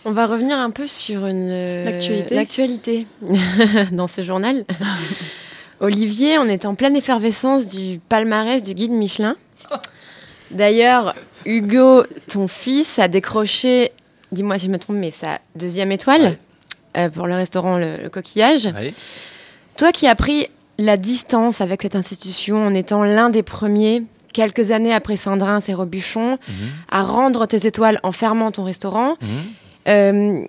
[0.07, 1.85] On va revenir un peu sur une euh,
[2.31, 3.07] L'actualité.
[3.91, 4.65] dans ce journal.
[5.79, 9.35] Olivier, on est en pleine effervescence du palmarès du guide Michelin.
[10.51, 13.91] D'ailleurs, Hugo, ton fils, a décroché,
[14.31, 16.37] dis-moi si je me trompe, mais sa deuxième étoile
[16.97, 18.65] euh, pour le restaurant Le, Le Coquillage.
[18.67, 18.93] Ouais.
[19.75, 24.71] Toi qui as pris la distance avec cette institution en étant l'un des premiers, quelques
[24.71, 26.53] années après Saint-Drin et Robuchon, Mhm.
[26.89, 29.27] à rendre tes étoiles en fermant ton restaurant, Mhm.
[29.87, 30.45] euh,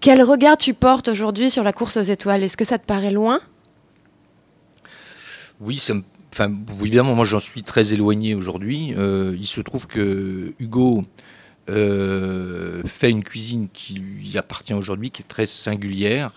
[0.00, 2.42] quel regard tu portes aujourd'hui sur la course aux étoiles?
[2.42, 3.40] Est-ce que ça te paraît loin?
[5.60, 8.94] Oui, ça me- enfin, évidemment, moi j'en suis très éloigné aujourd'hui.
[8.96, 11.04] Euh, il se trouve que Hugo
[11.68, 16.30] euh, fait une cuisine qui lui appartient aujourd'hui, qui est très singulière,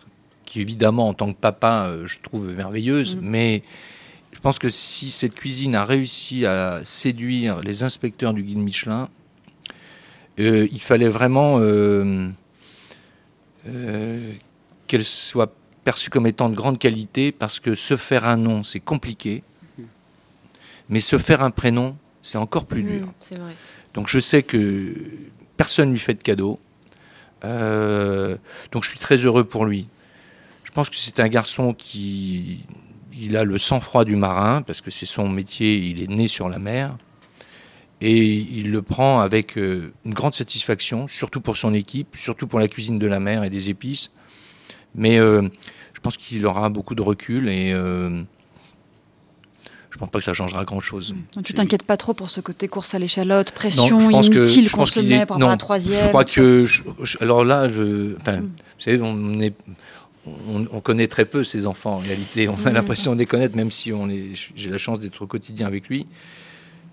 [0.49, 3.19] qui évidemment en tant que papa, euh, je trouve merveilleuse, Mm.
[3.21, 3.63] mais
[4.33, 9.09] je pense que si cette cuisine a réussi à séduire les inspecteurs du guide Michelin,
[10.39, 12.29] euh, il fallait vraiment euh,
[13.67, 14.31] euh,
[14.87, 18.79] qu'elle soit perçue comme étant de grande qualité parce que se faire un nom, c'est
[18.79, 19.43] compliqué.
[20.89, 23.05] Mais se faire un prénom, c'est encore plus dur.
[23.05, 23.55] Mm, vrai.
[23.93, 24.95] Donc je sais que
[25.57, 26.59] personne lui fait de cadeau.
[27.43, 29.87] Donc je suis très heureux pour lui.
[30.69, 32.59] Je pense que c'est un garçon qui
[33.19, 36.47] il a le sang-froid du marin parce que c'est son métier, il est né sur
[36.47, 36.95] la mer
[38.01, 42.59] et il le prend avec euh, une grande satisfaction, surtout pour son équipe, surtout pour
[42.59, 44.11] la cuisine de la mer et des épices.
[44.95, 45.41] Mais euh,
[45.93, 48.21] je pense qu'il aura beaucoup de recul et euh,
[49.89, 51.15] je pense pas que ça changera grand-chose.
[51.43, 54.35] Tu t'inquiètes pas trop pour ce côté course à l'échalote, Non, pression je pense que-
[54.35, 56.03] inutile qu'on se met est- par rapport à non, la troisième.
[56.03, 56.65] Je crois que.
[56.65, 58.15] je- je- alors là, je.
[58.17, 58.43] Enfin, Mm.
[58.45, 59.55] vous savez, on, est,
[60.49, 62.47] on, on connaît très peu ces enfants en réalité.
[62.49, 62.73] On a Mm.
[62.73, 65.87] l'impression de les connaître, même si on est, j'ai la chance d'être au quotidien avec
[65.89, 66.05] lui.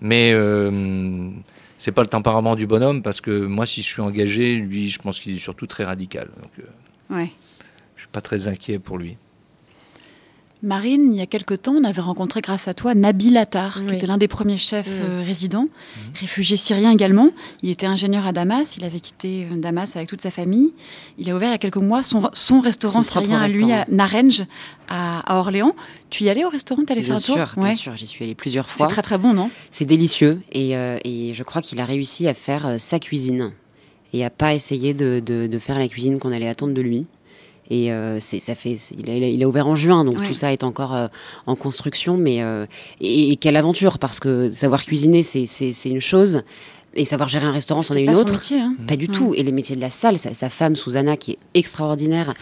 [0.01, 1.29] Mais euh,
[1.77, 4.99] c'est pas le tempérament du bonhomme parce que moi, si je suis engagé, lui, je
[4.99, 6.29] pense qu'il est surtout très radical.
[6.41, 7.31] Donc, euh, Ouais.
[7.95, 9.17] je suis pas très inquiet pour lui.
[10.63, 13.93] Marine, il y a quelque temps, on avait rencontré grâce à toi Nabil Attar, qui
[13.95, 15.03] était l'un des premiers chefs Mm.
[15.03, 15.65] euh, résidents,
[16.15, 17.27] réfugié syrien également.
[17.61, 20.73] Il était ingénieur à Damas, il avait quitté euh, Damas avec toute sa famille.
[21.19, 23.71] Il a ouvert il y a quelques mois son, son restaurant Son syrien à lui,
[23.71, 24.45] à Naranj,
[24.89, 25.73] à, à Orléans.
[26.09, 27.75] Tu y allais au restaurant T'allais faire Bien un tour bien Ouais.
[27.75, 28.87] sûr, j'y suis allée plusieurs C'est fois.
[28.87, 29.51] très très bon, non?
[29.69, 33.51] C'est délicieux et, euh, et je crois qu'il a réussi à faire euh, sa cuisine
[34.13, 37.05] et à pas essayer de, de- de faire la cuisine qu'on allait attendre de lui.
[37.69, 40.27] Et euh, ça fait, il, a, il ouvert en juin, donc Ouais.
[40.27, 41.07] tout ça est encore euh,
[41.45, 42.17] en construction.
[42.17, 42.65] Mais euh,
[43.01, 45.45] et, et quelle aventure parce que savoir cuisiner c'est,
[45.85, 46.43] une chose
[46.93, 48.33] et savoir gérer un restaurant c'en est une autre.
[48.33, 48.71] métier, hein.
[48.87, 49.33] Pas du tout.
[49.35, 52.33] Et les métiers de la salle, sa, sa femme Susanna, qui est extraordinaire,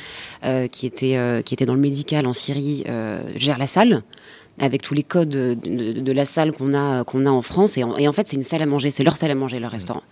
[0.44, 4.04] euh, qui était euh, qui était dans le médical en Syrie, euh, gère la salle
[4.58, 7.78] avec tous les codes de, de- de la salle qu'on a qu'on a en France.
[7.78, 9.60] Et en, et en fait, c'est une salle à manger, c'est leur salle à manger,
[9.60, 10.04] leur restaurant.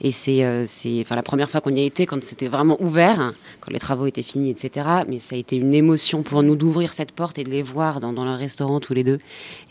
[0.00, 2.76] Et c'est euh, c'est enfin la première fois qu'on y a été quand c'était vraiment
[2.80, 4.86] ouvert, quand les travaux étaient finis, etc.
[5.08, 7.98] Mais ça a été une émotion pour nous d'ouvrir cette porte et de les voir
[8.00, 9.18] dans, dans leur restaurant tous les deux.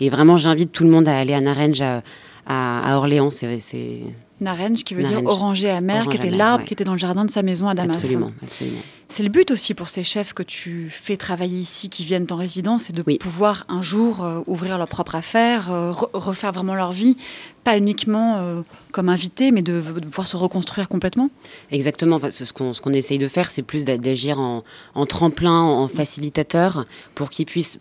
[0.01, 2.03] Et vraiment, j'invite tout le monde à aller à Naranj à,
[2.45, 3.29] à, à Orléans.
[3.29, 4.01] C'est
[4.39, 6.67] Naranj, qui veut dire oranger amer, Orange qui était l'arbre ouais.
[6.67, 7.97] qui était dans le jardin de sa maison à Damas.
[7.97, 8.79] absolument, absolument.
[9.09, 12.35] C'est le but aussi pour ces chefs que tu fais travailler ici, qui viennent en
[12.35, 13.17] résidence, c'est de Oui.
[13.19, 17.15] pouvoir un jour euh, ouvrir leur propre affaire, euh, re- refaire vraiment leur vie,
[17.63, 21.29] pas uniquement euh, comme invité, mais de, de pouvoir se reconstruire complètement.
[21.71, 22.17] Exactement.
[22.17, 25.87] Enfin, ce qu'on qu'on essaye de faire, c'est plus d'a- d'agir en, en tremplin, en
[25.87, 27.79] facilitateur, pour qu'ils puissent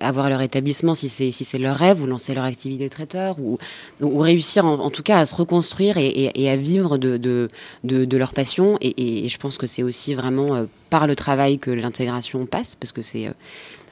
[0.00, 3.58] avoir leur établissement si c'est si leur rêve, ou lancer leur activité de traiteur, ou,
[4.00, 7.16] ou réussir en, en tout cas à se reconstruire et, et- et à vivre de,
[7.16, 7.48] de,
[7.84, 8.78] de, de leur passion.
[8.80, 12.92] Et, je pense que c'est aussi vraiment euh, par le travail que l'intégration passe, parce
[12.92, 13.32] que c'est euh,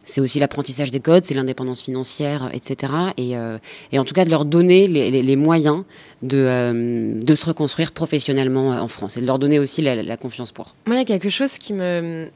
[0.04, 2.92] c'est aussi l'apprentissage des codes, c'est l'indépendance financière, etc.
[3.16, 3.58] Et, euh,
[3.92, 5.84] et en tout cas de leur donner les, les- les moyens
[6.22, 10.16] de, euh, de se reconstruire professionnellement en France et de leur donner aussi la, la
[10.16, 10.74] confiance pour.
[10.86, 12.26] Moi, il y a quelque chose qui me,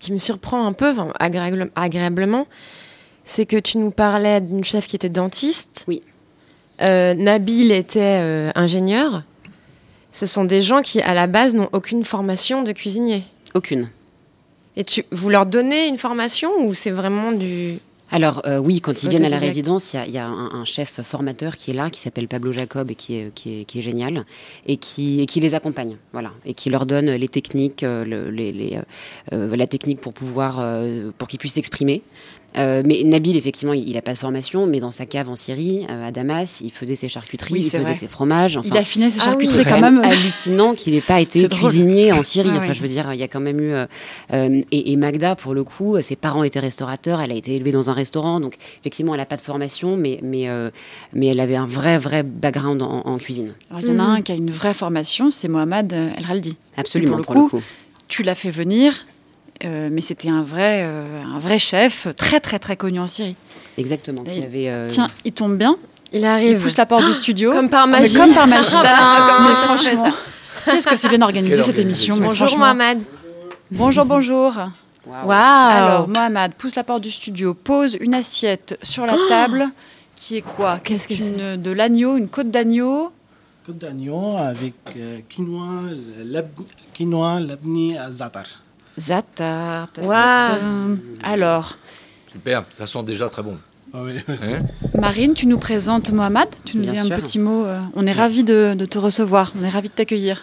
[0.00, 2.46] qui me surprend un peu, enfin, agréable- agréablement,
[3.26, 5.84] c'est que tu nous parlais d'une chef qui était dentiste.
[5.88, 6.00] Oui.
[6.80, 9.22] Euh, Nabil était euh, ingénieur.
[10.12, 13.24] Ce sont des gens qui, à la base, n'ont aucune formation de cuisinier.
[13.54, 13.88] Aucune.
[14.76, 17.78] Et tu, vous leur donnez une formation ou c'est vraiment du...
[18.10, 20.24] Alors euh, oui, quand ils viennent à la résidence, il y a, il y a
[20.26, 23.60] un, un chef formateur qui est là, qui s'appelle Pablo Jacob et qui est, qui
[23.60, 24.24] est, qui est génial
[24.66, 28.50] et qui, et qui les accompagne, voilà, et qui leur donne les techniques, le- les,
[28.52, 28.80] les,
[29.34, 32.00] euh, la technique pour pouvoir, euh, pour qu'ils puissent s'exprimer.
[32.58, 35.86] Euh, mais Nabil, effectivement, il n'a pas de formation, mais dans sa cave en Syrie,
[35.88, 37.94] euh, à Damas, il faisait ses charcuteries, Oui, il faisait vrai.
[37.94, 38.56] ses fromages.
[38.56, 39.46] Enfin, Il affinait ses Ah oui.
[39.46, 40.00] charcuteries quand même.
[40.04, 42.50] hallucinant qu'il n'ait pas été cuisinier en Syrie.
[42.52, 42.74] Ah enfin, oui.
[42.74, 43.72] je veux dire, il y a quand même eu.
[43.72, 43.86] euh,
[44.72, 47.20] et, et Magda, pour le coup, ses parents étaient restaurateurs.
[47.20, 50.18] Elle a été élevée dans un restaurant, donc effectivement, elle n'a pas de formation, mais
[50.22, 50.48] mais
[51.12, 53.54] mais elle avait un vrai vrai background en, en cuisine.
[53.70, 54.10] Alors, il y en a Mhm.
[54.16, 56.56] un qui a une vraie formation, c'est Mohamed El Raldi.
[56.76, 57.18] Absolument.
[57.18, 57.62] le Pour le coup, coup.
[58.08, 59.06] Tu l'as fait venir,
[59.64, 63.36] euh, mais c'était un vrai, euh, un vrai chef, très très très connu en Syrie.
[63.76, 64.24] Exactement.
[64.24, 65.76] qui Et- avait, euh, Tiens, il tombe bien,
[66.12, 66.60] Il il arrive.
[66.62, 67.52] pousse la porte du studio.
[67.52, 68.16] Comme par Ah, mais magie.
[68.18, 68.72] comme par magie.
[68.72, 70.12] Comme mais franchement,
[70.64, 72.16] qu'est-ce que c'est bien organisé Quelle cette émission.
[72.16, 72.56] mais Bonjour.
[72.58, 73.02] Mohamed.
[73.70, 74.52] Bonjour, bonjour.
[75.06, 75.26] waouh.
[75.26, 75.30] Waouh.
[75.30, 79.66] Alors, Mohamed pousse la porte du studio, pose une assiette sur la table,
[80.16, 80.78] qui est quoi?
[80.82, 83.12] Qu'est-ce que Une- De l'agneau, une côte d'agneau?
[83.66, 85.82] Côte d'agneau avec euh, quinoa,
[86.24, 86.48] lab,
[86.94, 88.44] quinoa, labni, zatar.
[88.98, 89.90] Zatar.
[89.92, 90.98] ta- ta- Waouh.
[91.22, 91.76] Alors,
[92.32, 93.56] Super, ça sent déjà très bon.
[93.94, 94.18] Ah oui.
[94.28, 94.58] Hein
[95.00, 96.48] Marine, tu nous présentes Mohamed.
[96.64, 97.64] Tu nous Bien dis un petit mot.
[97.64, 99.52] euh, on est ravis de, de te recevoir.
[99.58, 100.42] On est ravis de t'accueillir.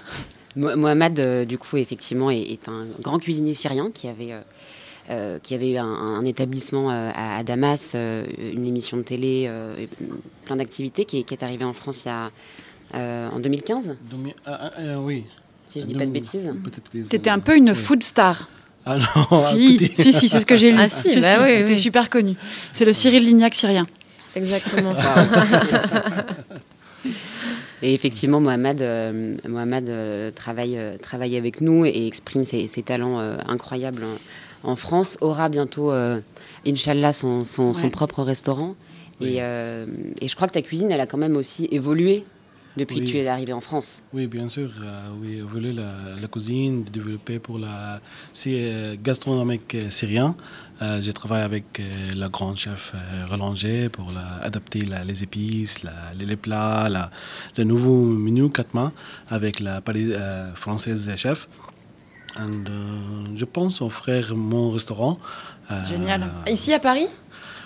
[0.55, 4.39] Mo- Mohamed, euh, du coup, effectivement, est, est un grand cuisinier syrien qui avait, euh,
[5.11, 9.03] euh, qui avait eu un, un établissement euh, à, à Damas, euh, une émission de
[9.03, 9.85] télé, euh,
[10.45, 12.31] plein d'activités, qui, est- qui est arrivé en France il y a,
[12.95, 15.25] euh, en 2015, Domi- ah, ah, ah, oui.
[15.75, 16.49] Si je dis pas de bêtises.
[17.09, 18.47] T'étais un peu une food star.
[18.85, 20.77] Ah non, si, si, si, c'est ce que j'ai lu.
[20.79, 21.79] Ah si, bah oui, T'étais oui.
[21.79, 22.35] super connu.
[22.71, 23.85] C'est le Cyril Lignac syrien.
[24.35, 24.93] Exactement.
[27.81, 32.81] Et effectivement, Mohamed, euh, Mohamed euh, travaille, euh, travaille avec nous et exprime ses, ses
[32.83, 34.03] talents euh, incroyables
[34.63, 35.17] en, en France.
[35.21, 36.19] Aura bientôt, euh,
[36.65, 38.75] Inch'Allah, son, son, son propre restaurant.
[39.19, 39.33] Oui.
[39.33, 39.85] Et, euh,
[40.21, 42.23] et je crois que ta cuisine, elle a quand même aussi évolué
[42.77, 43.05] depuis Oui.
[43.05, 44.03] que tu es arrivé en France.
[44.13, 44.69] Oui, bien sûr.
[44.81, 48.01] euh, oui, voulait la, la cuisine, développer pour la
[48.33, 50.35] c'est euh, gastronomique euh, syrien.
[50.81, 51.83] Euh, J'ai travaillé avec euh,
[52.15, 56.89] le grand chef euh, Relanger pour la- adapter la- les épices, la- les, les plats,
[56.89, 57.09] la-
[57.57, 58.91] le nouveau menu Katma
[59.29, 61.47] avec la palais euh, française chef.
[62.38, 65.17] And, euh, je pense offrir mon restaurant.
[65.71, 66.29] euh, Génial.
[66.49, 67.07] Ici à Paris?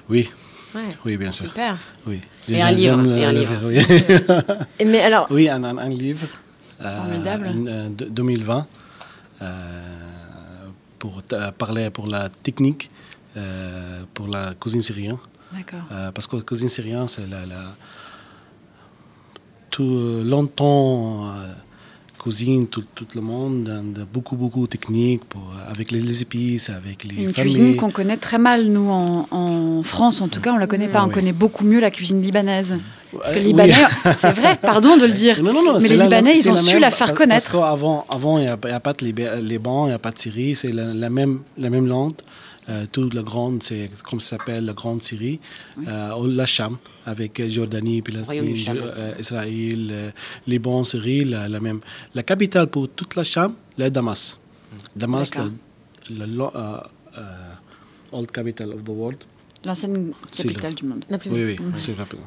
[0.07, 0.29] Oui,
[0.75, 0.95] Ouais.
[1.05, 1.47] oui, bien sûr.
[1.47, 1.77] Super.
[2.05, 2.21] Oui.
[2.47, 3.53] Et un livre, et un le livre.
[3.65, 3.79] oui.
[4.79, 6.27] Et mais alors, Oui, un, un- un livre.
[6.81, 7.47] euh, Formidable.
[7.47, 8.67] un, euh, de- 2020.
[9.41, 9.47] euh,
[10.99, 11.21] pour
[11.57, 12.91] parler pour la technique
[13.37, 15.17] euh, pour la cuisine syrienne.
[15.53, 15.79] D'accord.
[15.91, 17.75] Euh, parce que la cuisine syrienne, c'est la, la-
[19.69, 21.53] tout euh, longtemps euh,
[22.19, 23.63] cuisine tout, tout le monde,
[23.95, 25.41] de beaucoup beaucoup de techniques pour,
[25.73, 27.33] avec les, les épices, avec les Une familles.
[27.33, 30.89] cuisine qu'on connaît très mal, nous, en, en France, en tout cas, on la connaît
[30.89, 31.03] pas.
[31.03, 31.13] On Oui.
[31.13, 32.75] connaît beaucoup mieux la cuisine libanaise.
[33.11, 33.47] Parce que les oui.
[33.47, 33.73] Libanais,
[34.19, 35.41] c'est vrai, pardon de le dire.
[35.41, 37.49] Non, non, non, Mais les la- Libanais, ils ont su même- la faire connaître.
[37.51, 40.19] Parce qu'avant, avant, il n'y a, a pas de Liban, il n'y a pas de
[40.19, 42.11] Syrie, c'est la, la même, la même langue.
[42.69, 45.39] Euh, toute la grande, c'est comme ça s'appelle, la grande Syrie,
[45.87, 50.11] euh, ou la Cham, avec euh, Jordanie, Palestine, euh, Israël, euh,
[50.45, 51.79] Liban, Syrie, la, la même.
[52.13, 54.39] La capitale pour toute la Cham, c'est Damas.
[54.95, 55.49] Damas, D'accord.
[56.11, 56.77] la, la euh,
[57.17, 59.17] euh, old capital of the world.
[59.65, 61.03] L'ancienne capitale du monde.
[61.09, 61.73] La plus- Oui, oui, Mhm.
[61.79, 62.19] c'est rapide.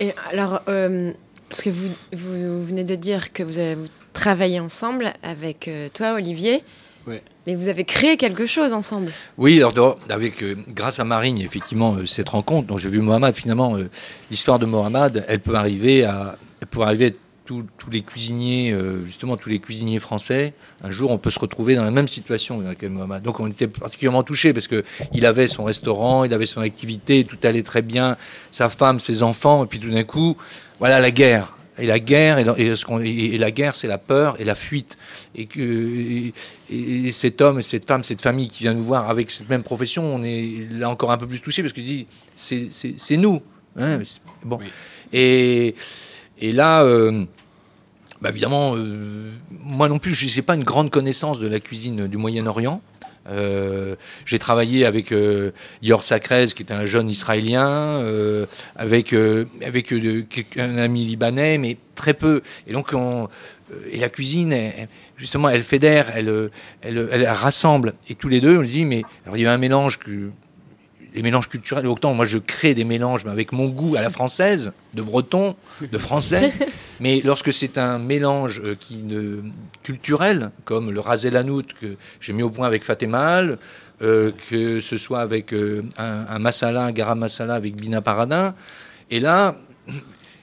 [0.00, 1.12] Et alors, euh,
[1.48, 3.76] parce que vous, vous venez de dire que vous avez
[4.12, 6.62] travaillé ensemble avec euh, toi, Olivier.
[7.06, 7.22] Ouais.
[7.46, 9.10] Mais vous avez créé quelque chose ensemble.
[9.36, 13.34] Oui, alors avec, euh, grâce à Marine, effectivement, euh, cette rencontre dont j'ai vu Mohamed,
[13.34, 13.90] finalement, euh,
[14.30, 17.10] l'histoire de Mohamed, elle peut arriver à, elle peut arriver à
[17.46, 20.54] tous les cuisiniers, justement tous les cuisiniers français.
[20.82, 23.22] Un jour, on peut se retrouver dans la même situation dans laquelle Mohamed.
[23.22, 27.24] Donc, on était particulièrement touchés parce que il avait son restaurant, il avait son activité,
[27.24, 28.16] tout allait très bien,
[28.50, 30.38] sa femme, ses enfants, et puis tout d'un coup,
[30.78, 31.54] voilà la guerre.
[31.78, 34.96] Et la guerre, et, la- ce et- guerre, c'est la peur et la fuite.
[35.34, 36.32] Et que et,
[36.70, 39.62] et cet homme, et cette femme, cette famille qui vient nous voir avec cette même
[39.64, 42.06] profession, on est là encore un peu plus touché parce qu'il dit
[42.36, 43.42] c'est nous.
[43.76, 44.00] hein,
[44.44, 44.58] bon.
[44.60, 44.66] Oui.
[45.12, 45.74] Et,
[46.40, 47.24] et là, euh,
[48.20, 52.06] bah évidemment, euh, moi non plus, je n'ai pas une grande connaissance de la cuisine
[52.06, 52.80] du Moyen-Orient.
[53.28, 59.46] Euh, j'ai travaillé avec euh, Yor Sakrez, qui est un jeune Israélien, euh, avec euh,
[59.64, 62.42] avec euh, un ami libanais, mais très peu.
[62.66, 63.28] Et donc, on,
[63.72, 64.54] euh, et la cuisine,
[65.16, 66.48] justement, elle fédère, elle, euh,
[66.82, 67.94] elle, elle rassemble.
[68.08, 70.30] Et tous les deux, on dit, mais alors il y a un mélange que
[71.14, 71.86] les mélanges culturels.
[71.86, 75.54] Autant moi, je crée des mélanges mais avec mon goût à la française, de breton,
[75.80, 76.52] de français.
[77.00, 79.42] mais lorsque c'est un mélange euh, qui ne
[79.82, 83.58] culturel, comme le razel hanout que j'ai mis au point avec Fatemal,
[84.02, 88.54] euh, que ce soit avec euh, un, un masala, un garam masala avec Bina Paradin,
[89.10, 89.56] et là.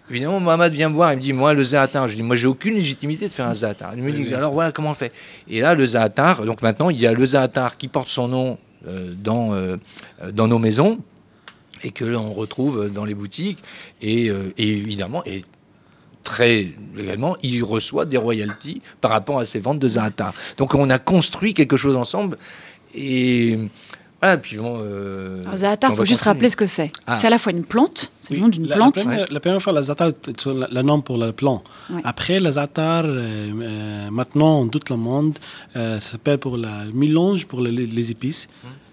[0.10, 2.48] Évidemment, Mohamed vient me voir, il me dit, moi, le zaatar, je dis, moi, j'ai
[2.48, 3.94] aucune légitimité de faire un zaatar.
[3.96, 5.14] Il me dit, alors voilà comment on fait.
[5.48, 8.58] Et là, le zaatar, donc maintenant, il y a le zaatar qui porte son nom
[8.86, 9.78] dans, euh,
[10.22, 11.00] euh, dans nos maisons
[11.84, 13.60] et que l'on retrouve dans les boutiques.
[14.02, 15.44] Et, euh, et évidemment, et
[16.24, 20.34] très légalement, il reçoit des royalties par rapport à ses ventes de zaatar.
[20.58, 22.38] Donc, on a construit quelque chose ensemble.
[22.94, 23.58] Et
[24.22, 24.78] voilà, puis bon.
[24.82, 26.34] euh, Alors, Zaatar, il faut juste continuer.
[26.36, 26.92] rappeler ce que c'est.
[27.08, 27.18] Ah.
[27.18, 28.96] C'est à la fois une plante, c'est Oui, le nom d'une la, plante.
[28.98, 31.64] La première, la première fois, la zatar, c'est le nom pour le plan.
[31.90, 32.02] Ouais.
[32.04, 33.10] Après, la zatar, euh,
[33.62, 35.38] euh, maintenant, dans tout le monde,
[35.76, 38.48] euh, ça s'appelle pour la mélange pour le- les, les épices.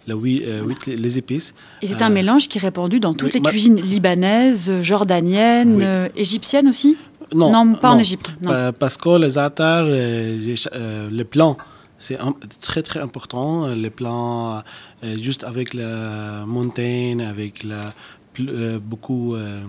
[0.07, 1.53] La, oui, euh, oui, les, les épices.
[1.83, 4.73] Et c'est Euh, un mélange qui est répandu dans toutes oui, les ma- cuisines libanaises,
[4.81, 5.83] jordaniennes, Oui.
[5.85, 6.97] euh, égyptiennes aussi?
[7.35, 8.49] Non, Non, pas en Égypte, non.
[8.51, 11.59] Pa- Parce que le zatar, euh, j'ai ch- euh, le plan,
[11.99, 12.19] c'est
[12.61, 13.67] très très important.
[13.67, 14.63] euh, Le plan,
[15.05, 17.93] euh, juste avec la montagne, avec la
[18.35, 19.35] pl- euh, beaucoup.
[19.35, 19.63] euh,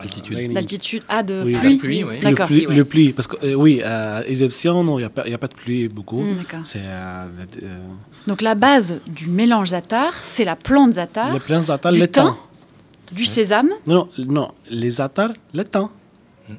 [0.00, 0.36] Altitude.
[0.36, 0.54] raining.
[0.54, 2.20] D'altitude Ah, de Oui, pluie la pluie, oui.
[2.22, 2.74] Le pluie, ouais.
[2.76, 5.34] le pluie, parce que euh, oui, euh, égyptien, non, il n'y a, pas- il y
[5.34, 6.20] a pas de pluie beaucoup.
[6.22, 6.44] Mm.
[6.62, 7.26] C'est euh,
[7.64, 7.78] euh,
[8.28, 12.06] Donc la base du mélange zatar, c'est la plante zatar, le plein zatar, du le
[12.06, 12.36] thym, temps.
[13.10, 13.70] du sésame.
[13.88, 15.90] Non, non, non, les zatar, le temps.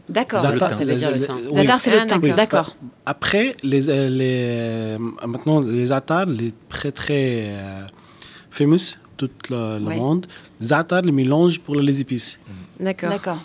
[0.08, 0.42] D'accord.
[0.42, 1.18] Zatar, ça veut dire le
[1.52, 1.56] oui.
[1.56, 2.20] Zatar, c'est Ah, le thym.
[2.22, 2.36] d'accord.
[2.36, 2.76] D'accord.
[3.06, 4.98] Après, les, les, euh,
[5.28, 7.82] maintenant, les zatar, les très très euh,
[8.52, 9.96] famous, tout le, le Ouais.
[9.98, 10.28] monde,
[10.62, 12.40] zatar, le mélange pour les épices.
[12.80, 13.10] D'accord.
[13.10, 13.38] D'accord.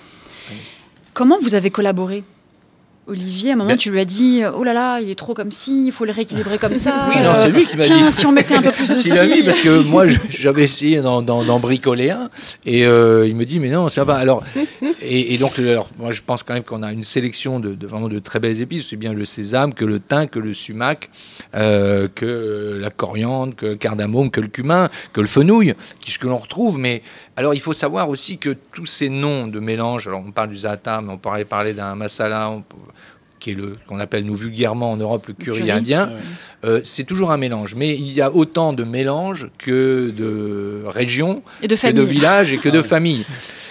[1.14, 2.24] Comment vous avez collaboré
[3.06, 5.34] Olivier, à un moment, Ben- tu lui as dit Oh là là, il est trop
[5.34, 7.08] comme ci, il faut le rééquilibrer comme ça.
[7.14, 8.12] Oui, non, c'est lui qui m'a Tiens, dit.
[8.12, 9.10] si on mettait un peu plus de ci.
[9.28, 11.22] mis, parce que moi, j'avais essayé d'en,
[11.60, 12.30] bricoler un,
[12.64, 14.14] et euh, il me dit, mais non, ça va.
[14.16, 14.42] Alors,
[15.02, 17.86] et, et donc, alors, moi, je pense quand même qu'on a une sélection de, de
[17.86, 21.10] vraiment de très belles épices, c'est bien le sésame, que le thym, que le sumac,
[21.54, 26.18] euh, que la coriandre, que le cardamome, que le cumin, que le fenouil, qui, ce
[26.18, 26.78] que l'on retrouve.
[26.78, 27.02] Mais
[27.36, 30.56] alors, il faut savoir aussi que tous ces noms de mélange, alors on parle du
[30.56, 32.76] za'atar, mais on pourrait parler d'un masala, on peut-
[33.44, 35.70] qui est le qu'on appelle nous vulgairement en Europe le curry, curry.
[35.70, 36.06] indien.
[36.06, 36.14] Ouais.
[36.64, 41.42] Euh, c'est toujours un mélange, mais il y a autant de mélanges que de régions,
[41.62, 43.26] Et de que de villages et que de Ah familles.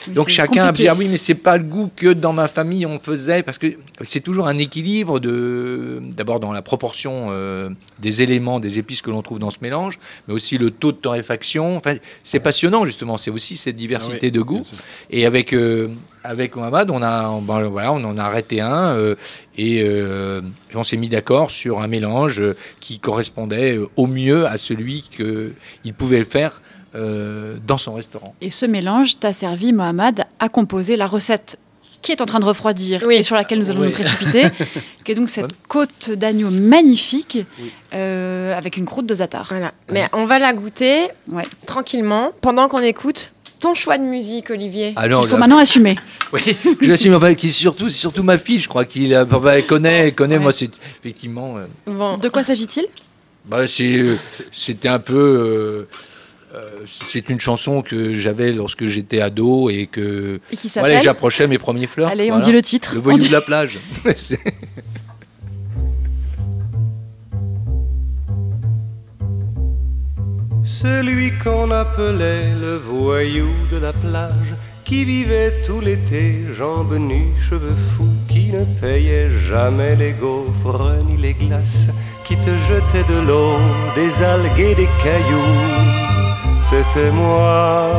[0.07, 0.83] Oui, Donc chacun a compliqué.
[0.83, 3.57] dit ah oui mais c'est pas le goût que dans ma famille on faisait parce
[3.57, 3.67] que
[4.01, 9.09] c'est toujours un équilibre de d'abord dans la proportion euh, des éléments des épices que
[9.11, 11.77] l'on trouve dans ce mélange mais aussi le taux de torréfaction.
[11.77, 13.17] Enfin c'est passionnant justement.
[13.17, 14.61] C'est aussi cette diversité Ah oui, de goûts.
[15.09, 15.89] et avec euh,
[16.23, 19.15] avec Mohamed on a ben, voilà on en a arrêté un euh,
[19.57, 20.41] et euh,
[20.73, 22.41] on s'est mis d'accord sur un mélange
[22.79, 25.51] qui correspondait au mieux à celui que
[25.83, 26.61] il pouvait le faire
[26.95, 28.35] euh, dans son restaurant.
[28.41, 31.57] Et ce mélange t'a servi, Mohamed, à composer la recette
[32.01, 33.15] qui est en train de refroidir Oui.
[33.15, 33.87] et sur laquelle nous allons Oui.
[33.87, 34.43] nous précipiter,
[35.05, 37.37] qui est donc cette côte d'agneau magnifique
[37.93, 39.45] euh, avec une croûte de zatar.
[39.49, 39.71] Voilà.
[39.89, 41.45] Mais on va la goûter Ouais.
[41.65, 44.91] tranquillement pendant qu'on écoute ton choix de musique, Olivier.
[44.97, 45.95] Alors, Il faut là- maintenant assumer.
[46.33, 46.41] Oui,
[46.81, 47.13] je l'assume.
[47.13, 50.15] Enfin, qui surtout, c'est surtout ma fille, je crois qu'il a- enfin, elle connaît, elle
[50.15, 50.35] connaît.
[50.37, 50.43] Ouais.
[50.43, 51.55] Moi, c'est effectivement.
[51.57, 52.17] euh, Bon.
[52.17, 52.85] De quoi s'agit-il?
[53.45, 54.17] Bah, c'est, euh,
[54.51, 55.87] c'était un peu.
[56.53, 61.03] Euh, c'est une chanson que j'avais lorsque j'étais ado et que Et qui voilà, s'appelle
[61.03, 62.09] j'approchais mes premiers fleurs.
[62.09, 62.93] Allez, on dit le titre.
[62.95, 63.79] Le voyou dit- de la plage.
[70.63, 74.53] Celui qu'on appelait le voyou de la plage,
[74.85, 81.17] qui vivait tout l'été, jambes nues, cheveux fous, qui ne payait jamais les gaufres ni
[81.17, 81.87] les glaces,
[82.25, 83.55] qui te jetait de l'eau,
[83.95, 86.02] des algues et des cailloux.
[86.73, 87.91] C'était moi,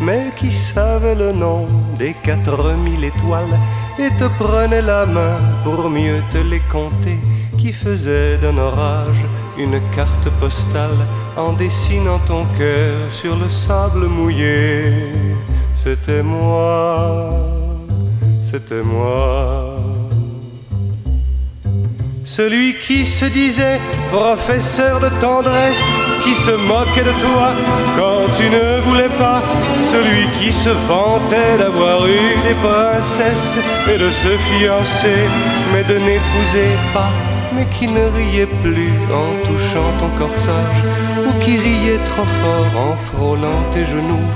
[0.00, 3.56] mais qui savait le nom des quatre mille étoiles
[3.96, 7.16] et te prenait la main pour mieux te les compter,
[7.56, 9.22] qui faisait d'un orage
[9.56, 10.98] une carte postale
[11.36, 15.12] en dessinant ton cœur sur le sable mouillé.
[15.76, 17.30] C'était moi,
[18.50, 19.76] c'était moi.
[22.24, 23.80] Celui qui se disait
[24.10, 25.88] professeur de tendresse,
[26.22, 27.48] qui se moquait de toi
[27.96, 29.42] quand tu ne voulais pas,
[29.84, 33.58] celui qui se vantait d'avoir eu des princesses
[33.92, 35.22] et de se fiancer,
[35.72, 37.12] mais de n'épouser pas,
[37.54, 38.92] mais qui ne riait plus
[39.22, 40.82] en touchant ton corsage,
[41.26, 44.28] ou qui riait trop fort en frôlant tes genoux,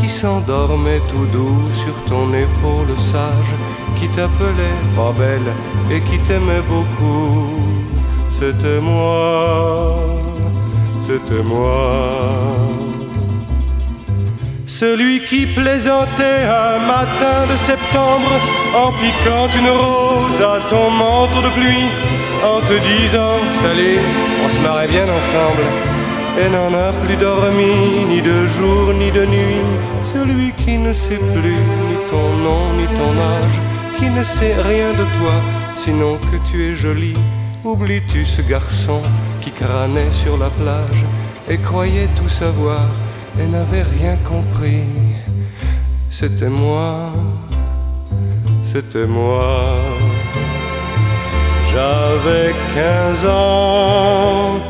[0.00, 3.54] qui s'endormait tout doux sur ton épaule sage,
[3.98, 5.52] qui t'appelait pas belle
[5.90, 7.50] et qui t'aimait beaucoup.
[8.38, 9.96] C'était moi,
[11.08, 12.54] c'était moi.
[14.66, 18.32] Celui qui plaisantait un matin de septembre
[18.82, 21.88] en piquant une rose à ton manteau de pluie,
[22.52, 24.00] en te disant Salut,
[24.44, 25.66] on se marrait bien ensemble,
[26.40, 29.66] et n'en a plus dormi ni de jour ni de nuit.
[30.12, 33.58] Celui qui ne sait plus ni ton nom ni ton âge,
[33.96, 35.36] qui ne sait rien de toi,
[35.82, 37.18] sinon que tu es jolie.
[37.64, 39.00] Oublies-tu ce garçon
[39.48, 41.04] qui crânait sur la plage
[41.48, 42.86] et croyait tout savoir
[43.40, 44.84] et n'avait rien compris
[46.10, 47.12] C'était moi,
[48.72, 49.78] c'était moi.
[51.72, 54.60] J'avais 15 ans,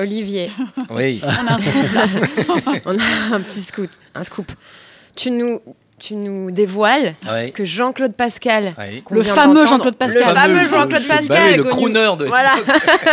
[0.00, 0.50] Olivier,
[0.90, 1.20] Oui.
[1.24, 2.04] On a un scoop là.
[2.86, 3.90] on a un petit scoop.
[4.14, 4.50] Un scoop.
[5.16, 5.60] Tu nous,
[5.98, 7.52] tu nous dévoiles Oui.
[7.52, 9.02] que Jean-Claude Pascal, Oui.
[9.10, 10.28] Le fameux Jean-Claude Pascal.
[10.28, 12.54] le fameux Jean-Claude je- Pascal, bah oui, le crooner de- voilà,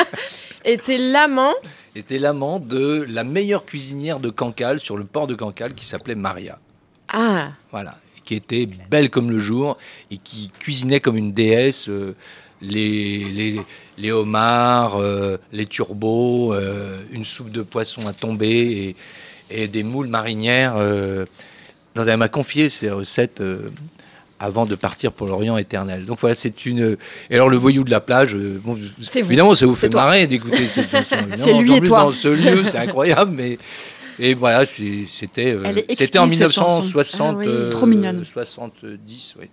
[0.65, 1.53] était l'amant
[1.95, 6.15] Était l'amant de la meilleure cuisinière de Cancale sur le port de Cancale qui s'appelait
[6.15, 6.59] Maria.
[7.09, 9.77] Ah, Voilà, qui était belle comme le jour
[10.11, 12.15] et qui cuisinait comme une déesse euh,
[12.61, 13.61] les, les,
[13.97, 18.95] les homards, euh, les turbots, euh, une soupe de poisson à tomber
[19.49, 20.75] et, et des moules marinières.
[20.77, 21.25] Euh,
[21.95, 23.69] elle m'a confié ces recettes euh,
[24.39, 26.05] avant de partir pour l'Orient éternel.
[26.05, 26.97] Donc voilà, c'est une.
[27.29, 28.77] Et alors le voyou de la plage, bon,
[29.15, 30.03] évidemment, ça vous fait toi.
[30.05, 31.15] marrer d'écouter cette chanson.
[31.35, 32.01] C'est lui et toi.
[32.01, 33.57] Dans ce lieu, c'est incroyable, mais.
[34.19, 36.81] Et voilà, c'était c'était en exquise, cette chanson.
[36.81, 37.69] 1960, Ah oui.
[37.69, 38.25] Trop mignonne.
[38.25, 39.49] 70, oui.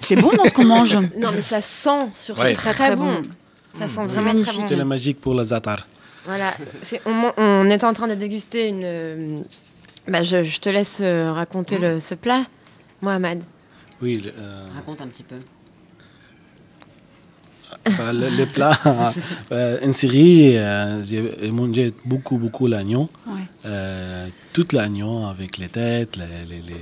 [0.00, 0.94] C'est bon dans ce qu'on mange.
[1.18, 2.54] non mais ça sent sur Ouais.
[2.54, 3.22] ce très très bon.
[3.78, 4.52] Ça sent C'est vraiment magnifique.
[4.52, 4.68] très bon.
[4.68, 5.86] C'est la magique pour le zatar.
[6.26, 6.54] Voilà,
[7.06, 8.82] on, est en train de déguster une.
[8.84, 9.38] euh,
[10.08, 12.44] Bah, je, je te laisse euh, raconter le, ce plat,
[13.00, 13.42] Mohamed.
[14.02, 15.36] Oui, le, euh, Raconte un petit peu.
[17.96, 18.78] bah, le, le plat,
[19.52, 23.08] euh, série, euh, j'ai mangé beaucoup, beaucoup l'agneau.
[23.26, 23.40] Ouais.
[23.66, 26.74] Euh, tout l'agneau avec les têtes, les, les, les,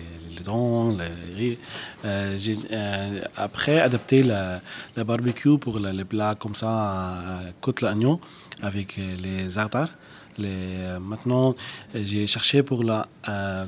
[1.01, 1.59] les les riz.
[2.05, 4.61] Euh, j'ai euh, après adapté la,
[4.97, 8.21] la barbecue pour le, le plat comme ça, euh, côte l'agneau
[8.63, 9.91] avec euh, les zartars.
[10.39, 11.55] Les, euh, maintenant,
[11.95, 13.67] j'ai cherché pour la euh,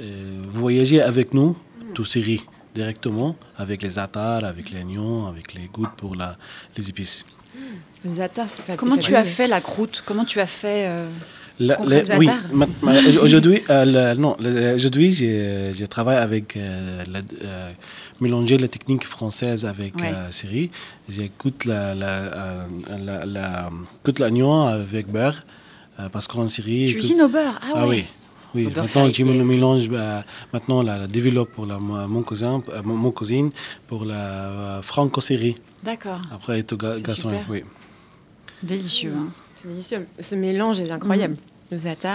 [0.00, 1.56] euh, voyager avec nous,
[1.94, 2.42] tout série
[2.74, 6.36] directement, avec les attars, avec les oignons, avec les gouttes pour la,
[6.76, 7.26] les épices.
[8.04, 10.02] Les attars, c'est pas Comment tu as fait la croûte?
[10.06, 10.80] Comment tu as fait
[11.68, 11.78] La-
[12.18, 12.42] oui, attard.
[12.52, 13.84] ma- ma- aujourd'hui, euh,
[14.24, 14.32] non,
[14.78, 17.72] aujourd'hui, j'ai j'ai travaillé avec euh, la- euh,
[18.24, 20.12] mélanger la technique française avec Ouais.
[20.12, 20.68] euh, Syrie.
[21.14, 22.66] J'écoute la, la, euh,
[23.08, 23.70] la, la-
[24.78, 25.40] avec beurre
[26.00, 26.86] euh, parce qu'en Syrie.
[26.90, 27.56] Tu cuisines au beurre?
[27.62, 27.88] Ah, ouais.
[27.90, 28.04] oui.
[28.54, 29.24] Oui, Au maintenant tu karité.
[29.24, 31.78] me le mélanges, bah, maintenant la, la développe pour la,
[32.14, 33.48] mon cousin, euh, mon, mon cousine,
[33.88, 35.56] pour la euh, franco-syrie.
[35.82, 36.20] D'accord.
[36.36, 37.46] Après, tout ga- garçon, super.
[37.48, 37.60] oui.
[38.62, 39.14] Délicieux.
[39.16, 39.28] hein.
[39.56, 40.06] C'est délicieux.
[40.28, 41.34] Ce mélange est incroyable.
[41.34, 41.51] Mm.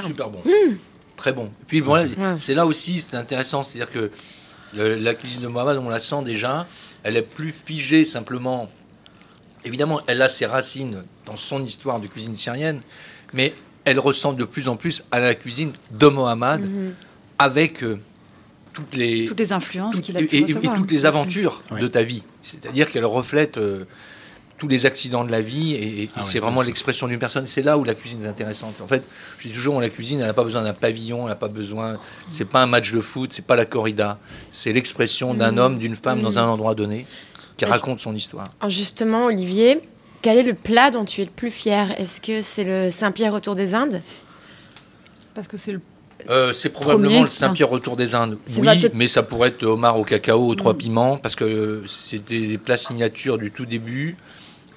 [0.06, 0.40] Super bon.
[0.46, 0.76] Mmh.
[1.16, 1.46] Très bon.
[1.46, 2.06] Et puis Ouais.
[2.40, 4.12] c'est là aussi, c'est intéressant, c'est-à-dire que
[4.74, 6.68] le- la cuisine de Mohamed, on la sent déjà,
[7.04, 8.70] elle est plus figée simplement.
[9.66, 12.82] Évidemment, elle a ses racines dans son histoire de cuisine syrienne,
[13.34, 13.54] mais
[13.86, 16.94] elle ressemble de plus en plus à la cuisine de Mohamed, Mhm.
[17.40, 18.00] avec euh,
[18.74, 22.04] toutes les Toutes les influences qu'il a et, pu et- toutes les aventures de ta
[22.04, 22.22] vie.
[22.44, 23.86] C'est-à-dire qu'elle reflète euh,
[24.58, 27.46] tous les accidents de la vie et, et Ah c'est vraiment l'expression d'une personne.
[27.46, 28.82] C'est là où la cuisine est intéressante.
[28.82, 29.04] En fait,
[29.40, 31.98] je dis toujours, la cuisine, elle n'a pas besoin d'un pavillon, elle n'a pas besoin.
[32.30, 34.18] C'est pas un match de foot, c'est pas la corrida.
[34.50, 35.58] C'est l'expression d'un Mhm.
[35.60, 36.38] homme, d'une femme dans Mhm.
[36.38, 37.06] un endroit donné
[37.56, 38.48] qui Et- raconte son histoire.
[38.60, 39.82] Alors justement, Olivier,
[40.24, 41.94] quel est le plat dont tu es le plus fier?
[42.00, 44.02] Est-ce que c'est le Saint-Pierre autour des Indes?
[45.36, 45.82] Parce que c'est le.
[46.32, 48.40] Euh, c'est probablement Premier, le Saint-Pierre retour des Indes.
[48.58, 50.78] Oui, votre- mais ça pourrait être homard au cacao aux trois Mm.
[50.78, 54.18] piments, parce que c'était des plats signatures du tout début.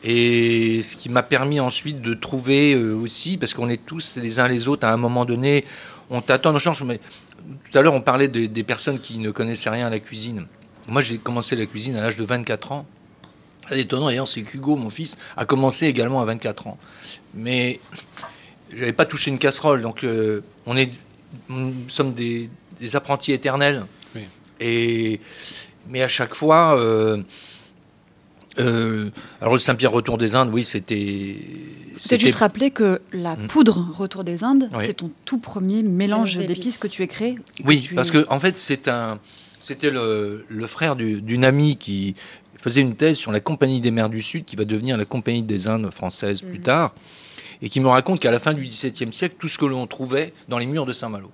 [0.02, 4.38] Et ce qui m'a permis ensuite de trouver euh, aussi, parce qu'on est tous les
[4.38, 5.64] uns les autres à un moment donné,
[6.08, 6.82] on t'attend, on change.
[6.82, 7.00] Mais
[7.70, 10.46] tout à l'heure, on parlait de- des personnes qui ne connaissaient rien à la cuisine.
[10.88, 12.86] Moi, j'ai commencé la cuisine à l'âge de 24 ans.
[13.68, 16.78] C'est étonnant, d'ailleurs, c'est qu'Hugo, mon fils, a commencé également à 24 ans.
[17.34, 17.78] Mais
[18.74, 20.90] j'avais pas touché une casserole, donc euh, on est,
[21.48, 22.48] nous sommes des,
[22.80, 23.84] des apprentis éternels.
[24.16, 24.22] Oui.
[24.60, 25.20] Et
[25.88, 27.22] mais à chaque fois, euh,
[28.58, 31.36] euh, alors le Saint-Pierre retour des Indes, oui, c'était.
[31.96, 33.46] C'était- juste rappeler que la Mm.
[33.48, 34.84] poudre Retour des Indes, Oui.
[34.86, 36.78] c'est ton tout premier mélange d'épices.
[36.78, 37.36] que tu as créé.
[37.64, 39.18] Oui, tu- parce que en fait, c'est un,
[39.60, 42.14] c'était le, le frère du- d'une amie qui
[42.58, 45.42] faisait une thèse sur la Compagnie des mers du Sud, qui va devenir la Compagnie
[45.42, 46.64] des Indes françaises plus Mhm.
[46.64, 46.94] tard,
[47.62, 50.32] et qui me raconte qu'à la fin du XVIIe siècle, tout ce que l'on trouvait
[50.48, 51.30] dans les murs de Saint-Malo.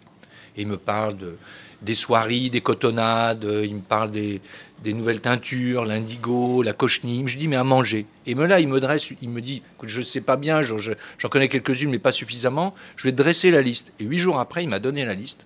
[0.57, 1.37] Et il me parle de,
[1.83, 4.41] des soieries, des cotonnades, euh, il me parle des,
[4.85, 7.27] nouvelles teintures, l'indigo, la cochenille.
[7.27, 8.07] Je dis, mais à manger.
[8.27, 10.93] Et me là, il me dresse, il me dit, je sais pas bien, je- je-
[11.19, 12.75] j'en connais quelques-unes, mais pas suffisamment.
[12.97, 13.93] Je vais dresser la liste.
[13.99, 15.45] Et huit jours après, il m'a donné la liste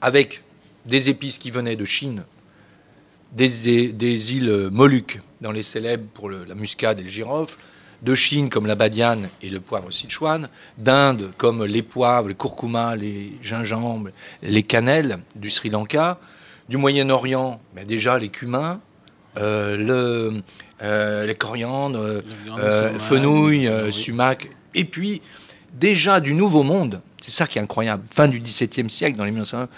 [0.00, 0.42] avec
[0.84, 2.24] des épices qui venaient de Chine,
[3.32, 7.56] des, îles Moluques, dans les célèbres pour la muscade et le girofle,
[8.02, 12.96] de Chine comme la badiane et le poivre Sichuan, d'Inde comme les poivres, les curcumas,
[12.96, 14.10] les gingembres,
[14.42, 16.18] les cannelles du Sri Lanka,
[16.68, 18.80] du Moyen-Orient, ben déjà les cumins,
[19.36, 20.42] euh, le,
[20.82, 22.20] euh, les coriandres, euh,
[22.90, 23.92] sumac, fenouil, oui.
[23.92, 25.22] sumac, et puis
[25.72, 29.30] déjà du Nouveau Monde, c'est ça qui est incroyable, fin du XVIIe siècle, dans les
[29.30, 29.68] 1900,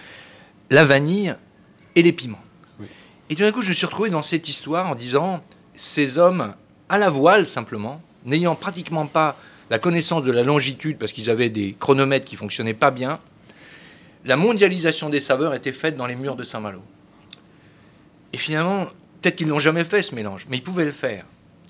[0.71, 1.35] la vanille
[1.95, 2.41] et les piments.
[2.81, 2.87] Oui.
[3.29, 5.43] Et tout d'un coup, je me suis retrouvé dans cette histoire en disant,
[5.77, 6.55] ces hommes
[6.89, 9.37] à la voile simplement, n'ayant pratiquement pas
[9.71, 13.19] la connaissance de la longitude, parce qu'ils avaient des chronomètres qui fonctionnaient pas bien,
[14.25, 16.83] la mondialisation des saveurs était faite dans les murs de Saint-Malo.
[18.33, 18.87] Et finalement,
[19.21, 21.25] peut-être qu'ils n'ont jamais fait ce mélange, mais ils pouvaient le faire.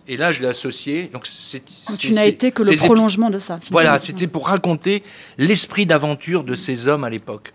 [0.07, 1.09] Et là, je l'ai associé.
[1.12, 3.59] Donc, c'est, Donc tu n'as été que le prolongement de ça.
[3.61, 3.70] finalement.
[3.70, 5.02] Voilà, c'était pour raconter
[5.38, 7.55] l'esprit d'aventure de ces hommes à l'époque.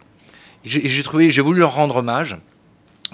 [0.65, 2.37] Et j'ai trouvé, j'ai voulu leur rendre hommage.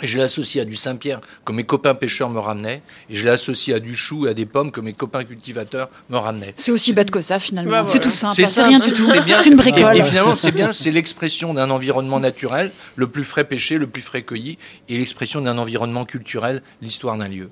[0.01, 2.81] Et je l'ai associé à du Saint-Pierre que mes copains pêcheurs me ramenaient.
[3.09, 5.89] Et je l'ai associé à du chou et à des pommes que mes copains cultivateurs
[6.09, 6.53] me ramenaient.
[6.57, 7.71] C'est aussi bête que ça finalement.
[7.71, 8.03] Bah, C'est voilà.
[8.03, 8.35] tout simple.
[8.35, 9.03] C'est C'est rien du tout.
[9.03, 9.39] c'est bien.
[9.39, 9.95] C'est une bricole.
[9.97, 14.01] et finalement, c'est bien, c'est l'expression d'un environnement naturel, le plus frais pêché, le plus
[14.01, 14.57] frais cueilli,
[14.89, 17.49] et l'expression d'un environnement culturel, l'histoire d'un lieu.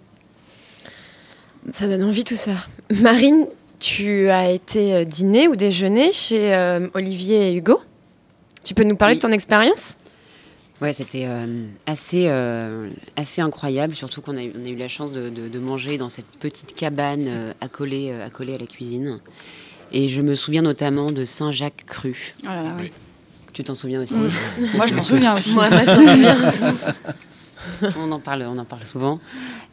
[1.73, 2.51] Ça donne envie tout ça.
[2.91, 3.47] Marine,
[3.79, 7.81] tu as été euh, dîner ou déjeuner chez euh, Olivier et Hugo?
[8.65, 9.19] Tu peux nous parler Oui.
[9.19, 9.97] de ton expérience?
[10.83, 14.89] Ouais, c'était euh, assez, euh, assez incroyable, surtout qu'on a, eu- on a eu la
[14.89, 18.65] chance de, de- de manger dans cette petite cabane euh, accolée, euh, accolée à la
[18.67, 19.19] cuisine.
[19.93, 22.33] Et je me souviens notamment de Saint-Jacques cru.
[22.43, 22.89] Oh là là, ouais.
[23.53, 24.13] Tu t'en souviens aussi
[24.75, 25.55] Moi je m'en souviens aussi.
[27.81, 29.21] Moi, on en parle, on en parle souvent.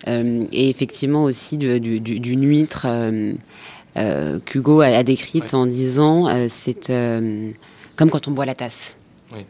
[0.06, 3.32] Euh, et effectivement aussi du- du- d'une huître euh,
[3.96, 5.54] euh, qu'Hugo a, a décrite Ouais.
[5.56, 7.50] en disant euh, c'est euh,
[7.96, 8.94] comme quand on boit la tasse.
[9.32, 9.40] Oui.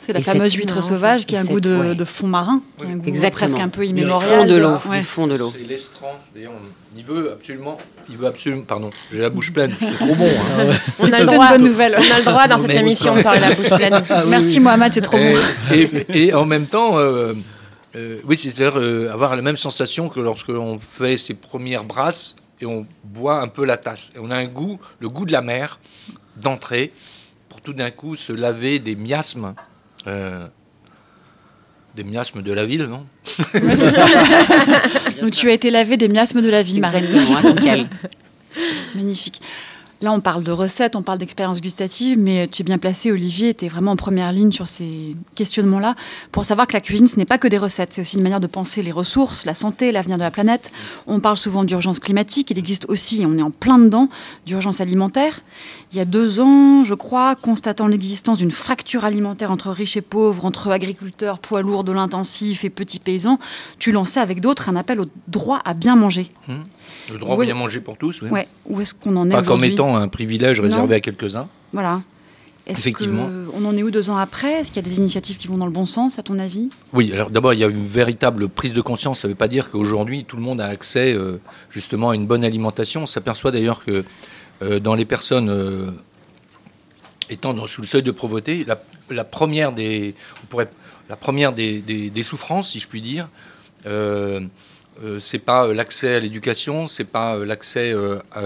[0.00, 1.94] C'est la Et fameuse huître sauvage qui a un goût de, ouais.
[1.94, 3.50] de fond marin, qui a un goût Exactement.
[3.50, 4.40] presque un peu Du immémorial.
[4.40, 4.98] fond de l'eau, Ouais.
[4.98, 5.52] du fond de l'eau.
[5.54, 6.18] C'est l'estran.
[6.34, 7.76] D'ailleurs, on- il veut absolument,
[8.08, 10.28] il veut absolument, pardon, j'ai la bouche pleine, c'est trop bon.
[10.28, 10.74] hein.
[11.00, 11.46] On a le droit.
[11.52, 11.96] une bonne nouvelle.
[11.98, 14.02] On a le droit dans cette émission de parler la bouche pleine.
[14.28, 15.98] Merci Mohamed, c'est trop et, bon.
[16.08, 17.34] et- et en même temps, euh,
[17.94, 22.36] euh, oui, c'est-à-dire euh, avoir la même sensation que lorsque l'on fait ses premières brasses
[22.62, 24.12] et on boit un peu la tasse.
[24.16, 25.78] Et on a un goût, le goût de la mer,
[26.36, 26.92] d'entrée,
[27.48, 29.54] pour tout d'un coup se laver des miasmes.
[30.06, 30.46] Euh,
[31.94, 33.06] des miasmes de la ville, non
[35.20, 37.08] Donc tu as été lavé des miasmes de la vie, Marine.
[38.94, 39.40] Magnifique.
[40.02, 43.52] Là, on parle de recettes, on parle d'expérience gustative, mais tu es bien placé, Olivier,
[43.52, 45.94] tu es vraiment en première ligne sur ces questionnements-là,
[46.32, 48.40] pour savoir que la cuisine, ce n'est pas que des recettes, c'est aussi une manière
[48.40, 50.72] de penser les ressources, la santé, l'avenir de la planète.
[51.06, 54.08] On parle souvent d'urgence climatique, il existe aussi, et on est en plein dedans,
[54.46, 55.40] d'urgence alimentaire.
[55.92, 60.00] Il y a deux ans, je crois, constatant l'existence d'une fracture alimentaire entre riches et
[60.02, 63.40] pauvres, entre agriculteurs, poids lourds de l'intensif et petits paysans,
[63.80, 66.28] tu lançais avec d'autres un appel au droit à bien manger.
[67.12, 68.28] Le droit à bien manger pour tous, oui.
[68.30, 70.96] Ouais, où est-ce qu'on en est Pas comme étant un privilège réservé Non.
[70.96, 71.48] à quelques-uns.
[71.72, 72.02] Voilà.
[72.66, 73.26] Est-ce Effectivement.
[73.26, 74.60] que on en est où deux ans après?
[74.60, 76.68] Est-ce qu'il y a des initiatives qui vont dans le bon sens, à ton avis?
[76.92, 79.20] Oui, alors d'abord, il y a une véritable prise de conscience.
[79.20, 82.26] Ça ne veut pas dire qu'aujourd'hui, tout le monde a accès euh, justement à une
[82.26, 83.02] bonne alimentation.
[83.02, 84.04] On s'aperçoit d'ailleurs que
[84.80, 85.90] dans les personnes euh,
[87.30, 88.76] étant dans- sous le seuil de pauvreté, la,
[89.24, 90.68] première des, on pourrait,
[91.08, 93.28] la première des, des- souffrances, si je puis dire,
[93.86, 94.40] euh,
[95.02, 98.40] euh, c'est pas euh, l'accès à l'éducation, c'est pas euh, l'accès euh, à,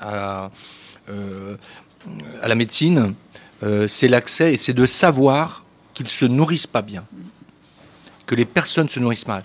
[0.00, 0.50] à,
[1.08, 1.56] euh,
[2.46, 3.14] la médecine,
[3.62, 7.04] euh, c'est l'accès et c'est de savoir qu'ils se nourrissent pas bien,
[8.26, 9.44] que les personnes se nourrissent mal.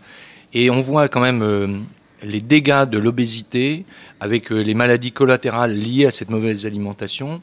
[0.53, 1.80] Et on voit quand même euh,
[2.26, 3.86] les dégâts de l'obésité
[4.19, 7.41] avec euh, les maladies collatérales liées à cette mauvaise alimentation.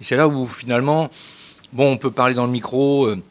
[0.00, 1.10] Et c'est là où finalement,
[1.72, 3.06] bon, on peut parler dans le micro.
[3.06, 3.22] euh,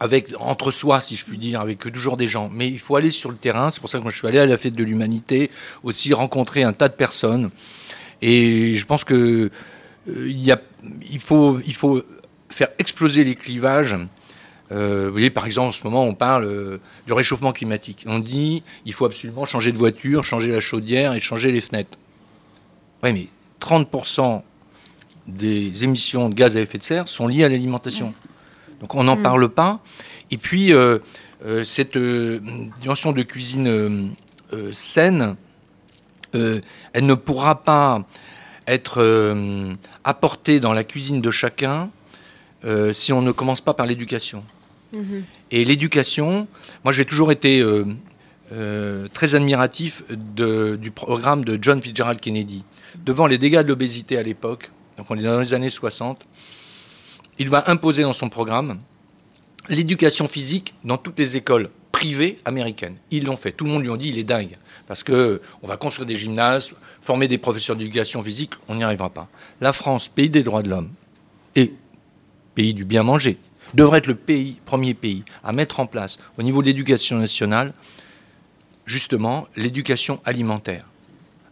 [0.00, 2.50] avec entre soi, si je puis dire, avec toujours des gens.
[2.52, 3.70] Mais il faut aller sur le terrain.
[3.70, 5.50] C'est pour ça que je suis allé à la fête de l'humanité,
[5.82, 7.50] aussi rencontrer un tas de personnes.
[8.22, 9.50] Et je pense que
[10.08, 10.60] euh, y a,
[11.10, 12.02] il faut, il faut
[12.48, 13.96] faire exploser les clivages.
[14.72, 18.04] Euh, vous voyez, par exemple, en ce moment, on parle euh, du réchauffement climatique.
[18.06, 21.98] On dit il faut absolument changer de voiture, changer la chaudière et changer les fenêtres.
[23.02, 23.28] Oui, mais
[23.60, 24.42] 30%
[25.26, 28.14] des émissions de gaz à effet de serre sont liées à l'alimentation.
[28.80, 29.22] Donc on n'en Mm.
[29.22, 29.80] parle pas.
[30.30, 30.98] Et puis, euh,
[31.44, 32.40] euh, cette euh,
[32.80, 34.14] dimension de cuisine
[34.72, 35.36] saine,
[36.32, 38.04] elle ne pourra pas
[38.66, 39.34] être
[40.04, 41.90] apportée dans la cuisine de chacun
[42.92, 44.44] si on ne commence pas par l'éducation.
[44.96, 45.24] Mhm.
[45.50, 46.48] Et l'éducation,
[46.84, 47.84] moi j'ai toujours été euh,
[48.52, 52.64] euh, très admiratif du programme de John Fitzgerald Kennedy.
[53.04, 56.26] Devant les dégâts de l'obésité à l'époque, donc on est dans les années 60,
[57.38, 58.78] il va imposer dans son programme
[59.68, 62.96] l'éducation physique dans toutes les écoles privées américaines.
[63.10, 63.52] Ils l'ont fait.
[63.52, 64.56] Tout le monde lui a dit il est dingue.
[64.86, 69.10] Parce que on va construire des gymnases, former des professeurs d'éducation physique, on n'y arrivera
[69.10, 69.28] pas.
[69.60, 70.90] La France, pays des droits de l'homme
[71.54, 71.72] et
[72.54, 73.38] pays du bien manger,
[73.76, 74.18] devrait être le
[74.64, 77.72] premier pays à mettre en place au niveau de l'éducation nationale,
[78.86, 80.84] justement, l'éducation alimentaire.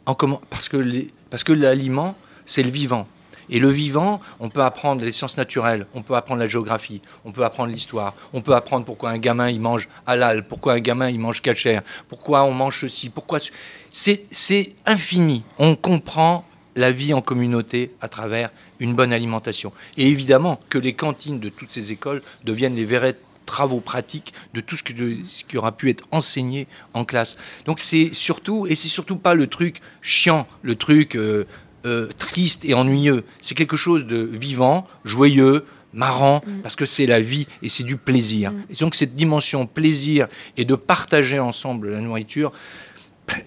[0.06, 3.06] En comment Parce que l'aliment, c'est le vivant.
[3.50, 7.32] Et le vivant, on peut apprendre les sciences naturelles, on peut apprendre la géographie, on
[7.32, 11.10] peut apprendre l'histoire, on peut apprendre pourquoi un gamin il mange halal, pourquoi un gamin
[11.10, 13.50] il mange cachère, pourquoi on mange ceci, pourquoi ce-
[13.92, 15.44] c'est c'est infini.
[15.58, 16.46] On comprend
[16.76, 18.50] la vie en communauté à travers
[18.80, 19.72] une bonne alimentation.
[19.96, 23.16] Et évidemment que les cantines de toutes ces écoles deviennent les vrais
[23.46, 27.36] travaux pratiques de tout ce, que de- ce qui aura pu être enseigné en classe.
[27.66, 31.44] Donc c'est surtout, et c'est surtout pas le truc chiant, le truc euh,
[31.84, 33.22] euh, triste et ennuyeux.
[33.40, 37.96] C'est quelque chose de vivant, joyeux, marrant, parce que c'est la vie et c'est du
[37.98, 38.52] plaisir.
[38.70, 42.50] Et donc cette dimension plaisir et de partager ensemble la nourriture,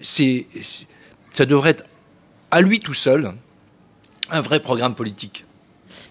[0.00, 0.46] c'est,
[1.32, 1.84] ça devrait être
[2.50, 3.32] à lui tout seul
[4.30, 5.44] un vrai programme politique.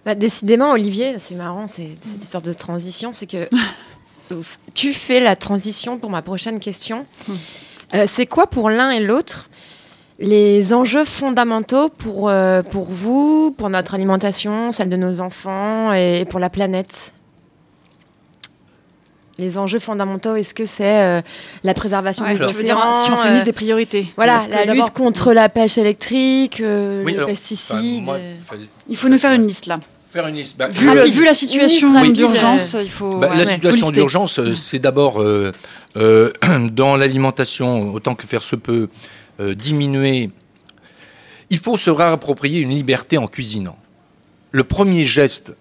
[0.05, 3.49] Bah, décidément, Olivier, c'est marrant, c'est cette histoire de transition, c'est que
[4.73, 7.05] tu fais la transition pour ma prochaine question.
[7.93, 9.49] Euh, c'est quoi pour l'un et l'autre
[10.19, 16.25] les enjeux fondamentaux pour, euh, pour vous, pour notre alimentation, celle de nos enfants et
[16.27, 17.13] pour la planète?
[19.37, 21.21] Les enjeux fondamentaux, est-ce que c'est euh,
[21.63, 24.07] la préservation Ouais, des dire, si on fait euh, mise des priorités.
[24.15, 28.03] Voilà, la lutte contre la pêche électrique, euh, Oui, les alors, pesticides.
[28.03, 28.35] moi, euh.
[28.87, 29.79] Il faut nous faire une liste là.
[30.11, 30.57] Faire une liste.
[30.57, 33.19] Bah, Vu, la situation d'urgence, il faut.
[33.19, 35.51] Bah, ouais, la situation d'urgence, euh, c'est d'abord euh,
[35.97, 36.31] euh,
[36.71, 38.89] dans l'alimentation, autant que faire se peut,
[39.39, 40.29] euh, diminuer.
[41.49, 43.77] Il faut se réapproprier une liberté en cuisinant.
[44.51, 45.53] Le premier geste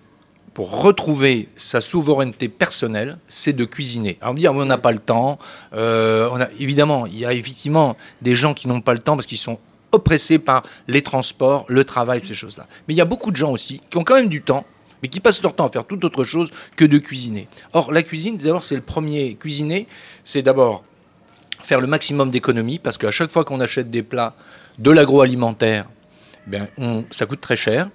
[0.57, 4.17] pour retrouver sa souveraineté personnelle, c'est de cuisiner.
[4.23, 5.39] Alors on dit, on n'a pas le temps.
[5.75, 9.37] Euh, évidemment, il y a effectivement des gens qui n'ont pas le temps parce qu'ils
[9.37, 9.59] sont
[9.93, 12.67] oppressés par les transports, le travail, ces choses-là.
[12.89, 14.65] Mais il y a beaucoup de gens aussi qui ont quand même du temps,
[15.03, 17.49] mais qui passent leur temps à faire toute autre chose que de cuisiner.
[17.75, 19.35] Or, la cuisine, d'abord, c'est le premier.
[19.35, 19.87] Cuisiner,
[20.25, 20.85] c'est d'abord
[21.63, 24.35] faire le maximum d'économies, parce qu'à chaque fois qu'on achète des plats
[24.79, 25.85] de l'agroalimentaire,
[26.79, 27.91] on, ça coûte très cher.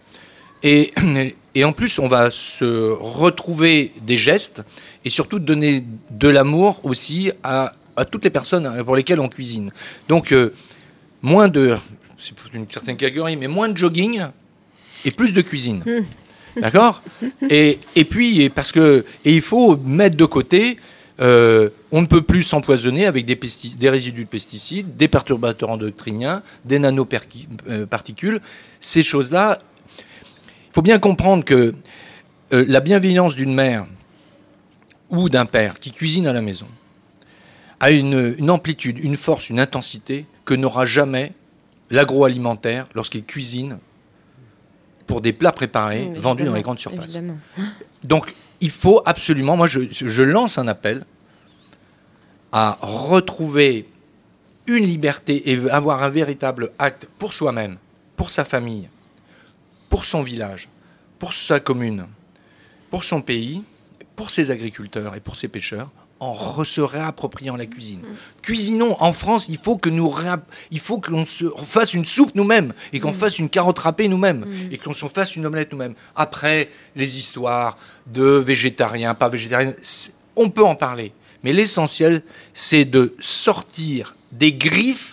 [0.64, 0.94] Et,
[1.56, 4.62] et en plus, on va se retrouver des gestes
[5.06, 9.72] et surtout donner de l'amour aussi à, à toutes les personnes pour lesquelles on cuisine.
[10.08, 10.54] Donc, euh,
[11.22, 11.76] moins de,
[12.18, 14.22] c'est une certaine catégorie, mais moins de jogging
[15.06, 15.84] et plus de cuisine.
[16.56, 17.02] D'accord?
[17.50, 20.78] Et, et puis, parce que, et il faut mettre de côté,
[21.22, 26.80] euh, on ne peut plus s'empoisonner avec des résidus de pesticides, des perturbateurs endocriniens, des
[26.80, 28.42] nanoparticules.
[28.80, 29.60] Ces choses-là,
[30.72, 31.76] il faut bien comprendre que
[32.54, 33.86] euh, la bienveillance d'une mère
[35.10, 36.68] ou d'un père qui cuisine à la maison
[37.82, 41.34] a une, une amplitude, une force, une intensité que n'aura jamais
[41.90, 43.80] l'agroalimentaire lorsqu'il cuisine
[45.08, 47.16] pour des plats préparés vendus dans les grandes surfaces.
[47.16, 47.38] évidemment.
[48.04, 51.06] Donc, il faut absolument, moi, je, je lance un appel
[52.54, 53.90] à retrouver
[54.68, 57.76] une liberté et avoir un véritable acte pour soi-même,
[58.16, 58.88] pour sa famille,
[59.92, 60.70] pour son village,
[61.20, 62.08] pour sa commune,
[62.90, 63.62] pour son pays,
[64.16, 68.00] pour ses agriculteurs et pour ses pêcheurs, en re- se réappropriant la cuisine.
[68.42, 70.14] Cuisinons en France, il faut que nous
[70.70, 73.80] il faut que l'on se on fasse une soupe nous-mêmes et qu'on fasse une carotte
[73.80, 75.96] râpée nous-mêmes et qu'on se fasse une omelette nous-mêmes.
[76.16, 77.78] Après les histoires
[78.08, 79.74] de végétariens, pas végétariens,
[80.36, 81.12] on peut en parler,
[81.44, 82.24] mais l'essentiel
[82.54, 85.11] c'est de sortir des griffes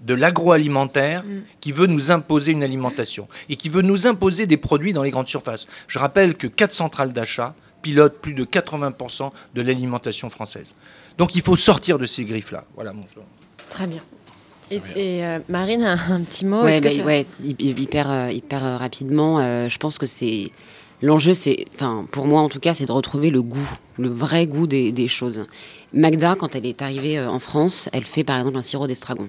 [0.00, 1.24] de l'agroalimentaire
[1.60, 5.10] qui veut nous imposer une alimentation et qui veut nous imposer des produits dans les
[5.10, 5.66] grandes surfaces.
[5.88, 10.74] Je rappelle que quatre centrales d'achat pilotent plus de 80% de l'alimentation française.
[11.18, 12.64] Donc il faut sortir de ces griffes-là.
[12.74, 13.24] Voilà mon choix.
[13.68, 14.02] Très bien.
[14.70, 18.64] Et, et, euh, Marine, un, un petit mot bah, ça- ouais, hy- hyper, euh, hyper
[18.64, 19.40] euh, rapidement.
[19.40, 20.46] euh, je pense que c'est
[21.02, 24.46] l'enjeu, c'est, enfin, pour moi en tout cas, c'est de retrouver le goût, le vrai
[24.46, 25.44] goût des, des choses.
[25.92, 29.28] Magda, quand elle est arrivée en France, elle fait par exemple un sirop d'estragon.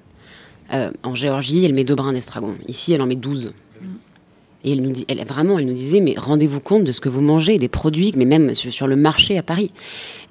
[0.74, 2.56] Euh, en Géorgie, elle met deux brins d'estragon.
[2.68, 3.54] Ici, elle en met 12.
[4.64, 7.10] Et elle nous dit, elle, vraiment, elle nous disait, mais rendez-vous compte de ce que
[7.10, 9.72] vous mangez, des produits, mais même sur, sur le marché à Paris.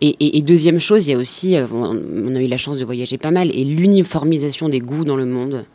[0.01, 2.57] Et, et- et deuxième chose, il y a aussi, euh, on, on a eu la
[2.57, 5.66] chance de voyager pas mal, et l'uniformisation des goûts dans le monde.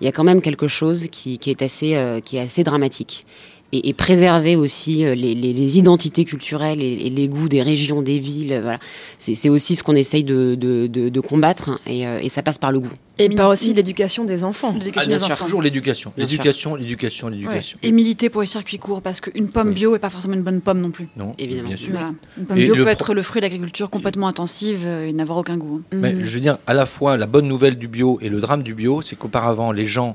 [0.00, 2.62] Il y a quand même quelque chose qui, qui est assez, euh, qui est assez
[2.62, 3.24] dramatique.
[3.72, 7.62] Et, et préserver aussi euh, les, les- les identités culturelles et, et les goûts des
[7.62, 8.52] régions, des villes.
[8.52, 8.78] euh, Voilà,
[9.18, 12.28] c'est c'est aussi ce qu'on essaye de, de, de- de combattre, hein, et, euh, et
[12.28, 12.92] ça passe par le goût.
[13.18, 14.72] Et par aussi l'éducation des enfants.
[14.72, 15.44] L'éducation Ah, des enfants.
[15.46, 16.36] Toujours l'éducation, Bien sûr.
[16.38, 17.78] l'éducation, l'éducation, l'éducation.
[17.82, 19.74] Et militer pour les circuits courts, parce qu'une pomme Oui.
[19.74, 21.08] bio n'est pas forcément une bonne pomme non plus.
[21.16, 21.66] Non, Évidemment.
[21.68, 21.90] bien sûr.
[21.90, 22.12] Voilà.
[22.38, 25.38] Une pomme Et bio peut pro- être le fruit de l'agriculture complètement intensive et n'avoir
[25.38, 25.80] aucun goût.
[25.82, 25.86] hein.
[25.96, 26.22] Mais Mhm.
[26.22, 28.74] je veux dire, à la fois, la bonne nouvelle du bio et le drame du
[28.74, 30.14] bio, c'est qu'auparavant, les gens.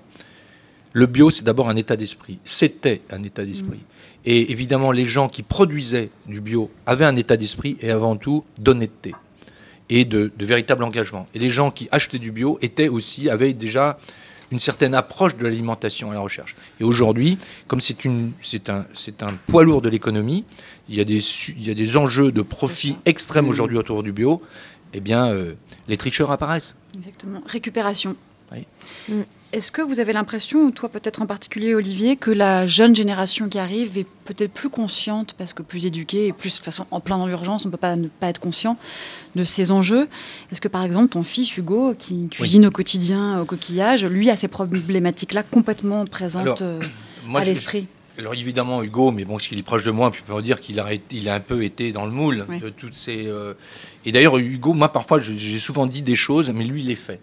[0.93, 2.39] Le bio, c'est d'abord un état d'esprit.
[2.43, 3.79] C'était un état d'esprit.
[4.25, 8.43] Et évidemment, les gens qui produisaient du bio avaient un état d'esprit et avant tout
[8.59, 9.13] d'honnêteté
[9.89, 11.27] et de, de véritable engagement.
[11.33, 13.97] Et les gens qui achetaient du bio étaient aussi, avaient déjà
[14.51, 16.55] une certaine approche de l'alimentation à la recherche.
[16.81, 17.37] Et aujourd'hui,
[17.67, 20.43] comme c'est une, c'est un, c'est un poids lourd de l'économie,
[20.89, 24.03] il y a des, su- il y a des enjeux de profit extrêmes aujourd'hui autour
[24.03, 24.41] du bio.
[24.93, 25.53] Eh bien, euh,
[25.87, 26.75] les tricheurs apparaissent.
[26.95, 27.41] Exactement.
[27.45, 28.15] Récupération.
[28.51, 28.65] Oui.
[29.07, 29.21] Mm.
[29.54, 33.49] Est-ce que vous avez l'impression, ou toi peut-être en particulier Olivier, que la jeune génération
[33.49, 36.86] qui arrive est peut-être plus consciente, parce que plus éduquée et plus de toute façon
[36.89, 38.78] en plein dans l'urgence, on ne peut pas ne pas être conscient
[39.36, 40.08] de ces enjeux?
[40.54, 44.38] Est-ce que par exemple ton fils Hugo, qui cuisine au quotidien au coquillage, lui a
[44.38, 46.80] ces problématiques-là complètement présentes Alors, euh,
[47.26, 47.88] Moi, à l'esprit?
[48.18, 50.62] Alors évidemment Hugo, mais bon, parce qu'il est proche de moi, puis on peut dire
[50.62, 53.26] qu'il a, été- il a un peu été dans le moule de toutes ces.
[53.26, 53.54] euh,
[54.06, 57.20] Et d'ailleurs Hugo, moi parfois, j'ai souvent dit des choses, mais lui il les fait.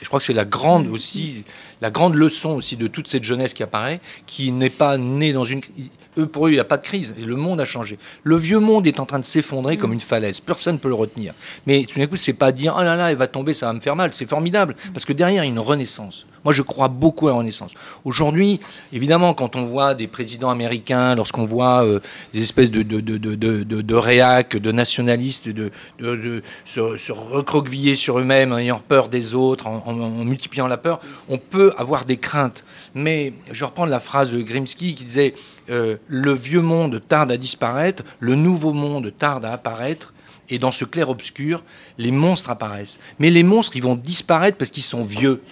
[0.00, 1.44] Je crois que c'est la grande aussi,
[1.80, 5.44] la grande leçon aussi de toute cette jeunesse qui apparaît, qui n'est pas née dans
[5.44, 5.60] une.
[6.18, 7.14] Eux, pour eux, il n'y a pas de crise.
[7.18, 7.98] Et le monde a changé.
[8.24, 10.40] Le vieux monde est en train de s'effondrer comme une falaise.
[10.40, 11.34] Personne ne peut le retenir.
[11.66, 13.72] Mais tout d'un coup, c'est pas dire oh là là, elle va tomber, ça va
[13.72, 14.12] me faire mal.
[14.12, 16.26] C'est formidable parce que derrière, il y a une renaissance.
[16.44, 17.72] Moi, je crois beaucoup à la renaissance.
[18.04, 18.60] Aujourd'hui,
[18.92, 22.00] évidemment, quand on voit des présidents américains, lorsqu'on voit euh,
[22.32, 25.70] des espèces de de de de de, de, de nationalistes, de,
[26.64, 29.92] se, recroqueviller sur eux-mêmes, ayant peur des autres, en
[30.24, 32.64] multipliant la peur, on peut avoir des craintes.
[32.94, 35.34] Mais je reprends la phrase de Grimsky qui disait
[35.68, 40.14] euh, le vieux monde tarde à disparaître, le nouveau monde tarde à apparaître.
[40.52, 41.62] Et dans ce clair-obscur,
[41.96, 42.98] les monstres apparaissent.
[43.20, 45.42] Mais les monstres, ils vont disparaître parce qu'ils sont vieux.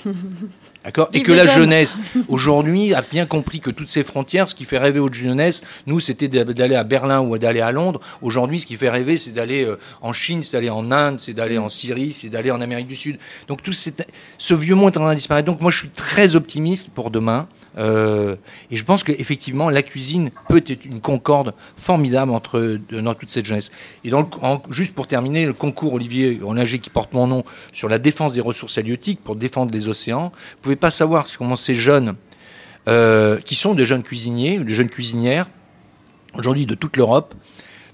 [0.89, 1.55] D'accord Et que la jeunes.
[1.65, 5.61] jeunesse, aujourd'hui, a bien compris que toutes ces frontières, ce qui fait rêver aux jeunesse,
[5.87, 8.01] nous, c'était d'a- d'aller à Berlin ou d'aller à Londres.
[8.23, 11.35] Aujourd'hui, ce qui fait rêver, c'est d'aller euh, en Chine, c'est d'aller en Inde, c'est
[11.35, 13.19] d'aller en Syrie, c'est d'aller en Amérique du Sud.
[13.49, 14.09] Donc, tout cet-
[14.39, 15.45] ce vieux monde est en train de disparaître.
[15.47, 17.49] Donc, moi, je suis très optimiste pour demain.
[17.79, 18.37] Euh,
[18.71, 23.29] et je pense qu'effectivement, la cuisine peut être une concorde formidable entre euh, dans toute
[23.29, 23.71] cette jeunesse.
[24.05, 24.35] Et donc,
[24.71, 28.41] juste pour terminer, le concours Olivier Onager qui porte mon nom sur la défense des
[28.41, 32.17] ressources halieutiques pour défendre les océans, vous pouvez pas savoir comment ces jeunes,
[32.89, 35.49] euh, qui sont des jeunes cuisiniers ou des jeunes cuisinières,
[36.35, 37.35] aujourd'hui de toute l'Europe,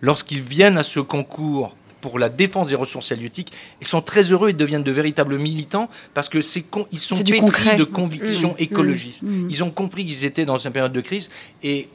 [0.00, 3.50] lorsqu'ils viennent à ce concours pour la défense des ressources halieutiques,
[3.80, 7.38] ils sont très heureux et deviennent de véritables militants parce que c'est ils sont pétris
[7.40, 7.76] concret.
[7.78, 9.22] de convictions Mmh, écologistes.
[9.22, 9.50] mmh, mmh.
[9.50, 11.30] Ils ont compris qu'ils étaient dans une période de crise
[11.62, 11.88] et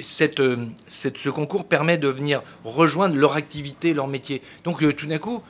[0.00, 4.42] cette, euh, cette- ce concours permet de venir rejoindre leur activité, leur métier.
[4.64, 5.40] Donc euh, tout d'un coup,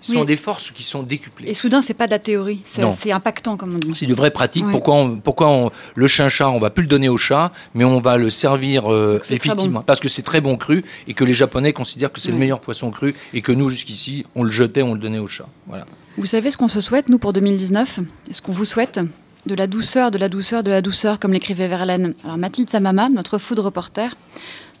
[0.00, 1.48] ce sont des forces qui sont décuplées.
[1.50, 3.92] Et soudain, c'est pas de la théorie, c'est impactant, comme on dit.
[3.94, 4.64] C'est de vraies pratiques.
[4.64, 4.70] Ouais.
[4.70, 8.00] Pourquoi, on, pourquoi on- le chin-chat, on va plus le donner au chat, mais on
[8.00, 9.82] va le servir euh, effectivement bon.
[9.82, 12.60] parce que c'est très bon cru et que les Japonais considèrent que c'est le meilleur
[12.60, 15.48] poisson cru et que nous jusqu'ici on le jetait, on le donnait au chat.
[15.66, 15.86] Voilà.
[16.18, 18.00] Vous savez ce qu'on se souhaite, nous, pour 2019
[18.30, 19.00] Et ce qu'on vous souhaite
[19.46, 22.14] De la douceur, de la douceur, de la douceur, comme l'écrivait Verlaine?
[22.24, 24.16] Alors Mathilde Samama, notre food reporter,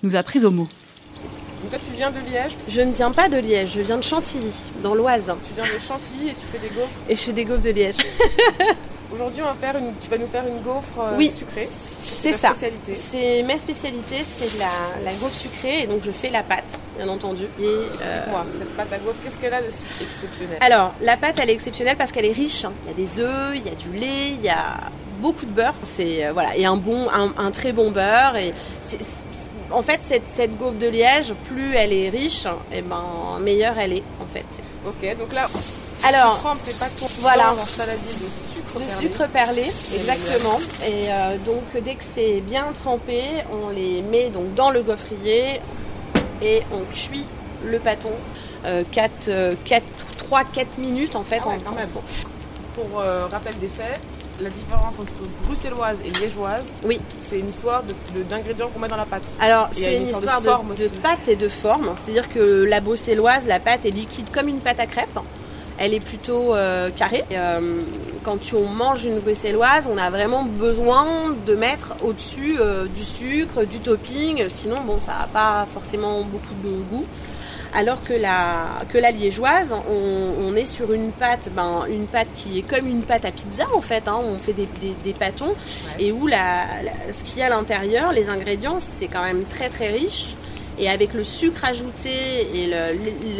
[0.02, 0.68] nous a pris au mot.
[1.62, 4.02] Donc toi, tu viens de Liège Je ne viens pas de Liège, je viens de
[4.04, 4.52] Chantilly,
[4.82, 5.32] dans l'Oise.
[5.46, 7.70] Tu viens de Chantilly et tu fais des gaufres Et je fais des gaufres de
[7.70, 7.96] Liège.
[9.12, 9.92] Aujourd'hui, on va faire une...
[10.00, 11.32] tu vas nous faire une gaufre euh, Oui.
[11.34, 11.68] sucrée.
[12.00, 12.52] C'est ça.
[12.92, 14.66] C'est ma spécialité, c'est la,
[15.04, 17.44] la gaufre sucrée et donc je fais la pâte, bien entendu.
[17.58, 20.58] Et, euh, Explique-moi, cette pâte à gaufre, qu'est-ce qu'elle a de si exceptionnel?
[20.60, 22.64] Alors, la pâte, elle est exceptionnelle parce qu'elle est riche.
[22.84, 24.90] Il y a des œufs, il y a du lait, il y a
[25.20, 25.74] beaucoup de beurre.
[25.82, 28.36] C'est euh, voilà, et un bon, un, un très bon beurre.
[28.36, 28.52] Et
[28.82, 28.98] c'est-
[29.70, 33.02] en fait, cette, cette gaufre de Liège, plus elle est riche, et ben
[33.40, 34.46] meilleure elle est en fait.
[34.86, 35.46] Ok, donc là,
[36.04, 37.54] Alors, pâtes pour voilà.
[37.66, 39.08] saladier de sucre de perlé.
[39.08, 39.62] sucre perlé,
[39.94, 40.58] exactement.
[40.86, 45.60] Et euh, donc dès que c'est bien trempé, on les met donc dans le gaufrier
[46.42, 47.24] et on cuit
[47.64, 48.12] le pâton
[48.66, 49.30] euh, 4,
[50.30, 51.40] 3-4 minutes en fait.
[51.42, 51.88] Ah ouais, en- quand même.
[51.96, 53.98] en- Pour euh, rappel des faits,
[54.40, 55.12] la différence entre
[55.46, 57.00] bruxelloise et liégeoise, Oui.
[57.28, 57.82] c'est une histoire
[58.28, 59.22] d'ingrédients qu'on met dans la pâte.
[59.40, 63.86] Alors c'est une histoire de, pâte et de forme, c'est-à-dire que la bruxelloise, la pâte
[63.86, 65.18] est liquide comme une pâte à crêpes.
[65.78, 67.24] Elle est plutôt euh, carrée.
[67.30, 67.76] Et, euh,
[68.24, 73.64] quand on mange une bruxelloise, on a vraiment besoin de mettre au-dessus euh, du sucre,
[73.64, 74.48] du topping.
[74.48, 77.04] Sinon, bon, ça n'a pas forcément beaucoup de goût.
[77.74, 82.28] Alors que la, que la liégeoise, on, on est sur une pâte, ben, une pâte
[82.34, 84.08] qui est comme une pâte à pizza en fait.
[84.08, 84.18] hein.
[84.22, 85.54] on fait des, des- des pâtons
[85.98, 89.44] et où la, la- ce qu'il y a à l'intérieur, les ingrédients, c'est quand même
[89.44, 90.36] très très riche.
[90.78, 92.10] Et avec le sucre ajouté
[92.54, 92.70] et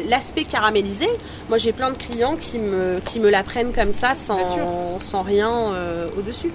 [0.08, 1.06] l'aspect caramélisé,
[1.50, 4.38] moi j'ai plein de clients qui me, qui me la prennent comme ça sans,
[5.00, 6.50] sans rien euh, au-dessus.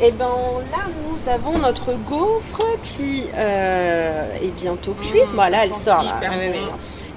[0.00, 0.26] Et ben
[0.72, 0.78] là
[1.08, 5.22] nous avons notre gaufre qui euh, est bientôt cuite.
[5.34, 6.18] voilà, elle sort là.
[6.58, 6.66] bon.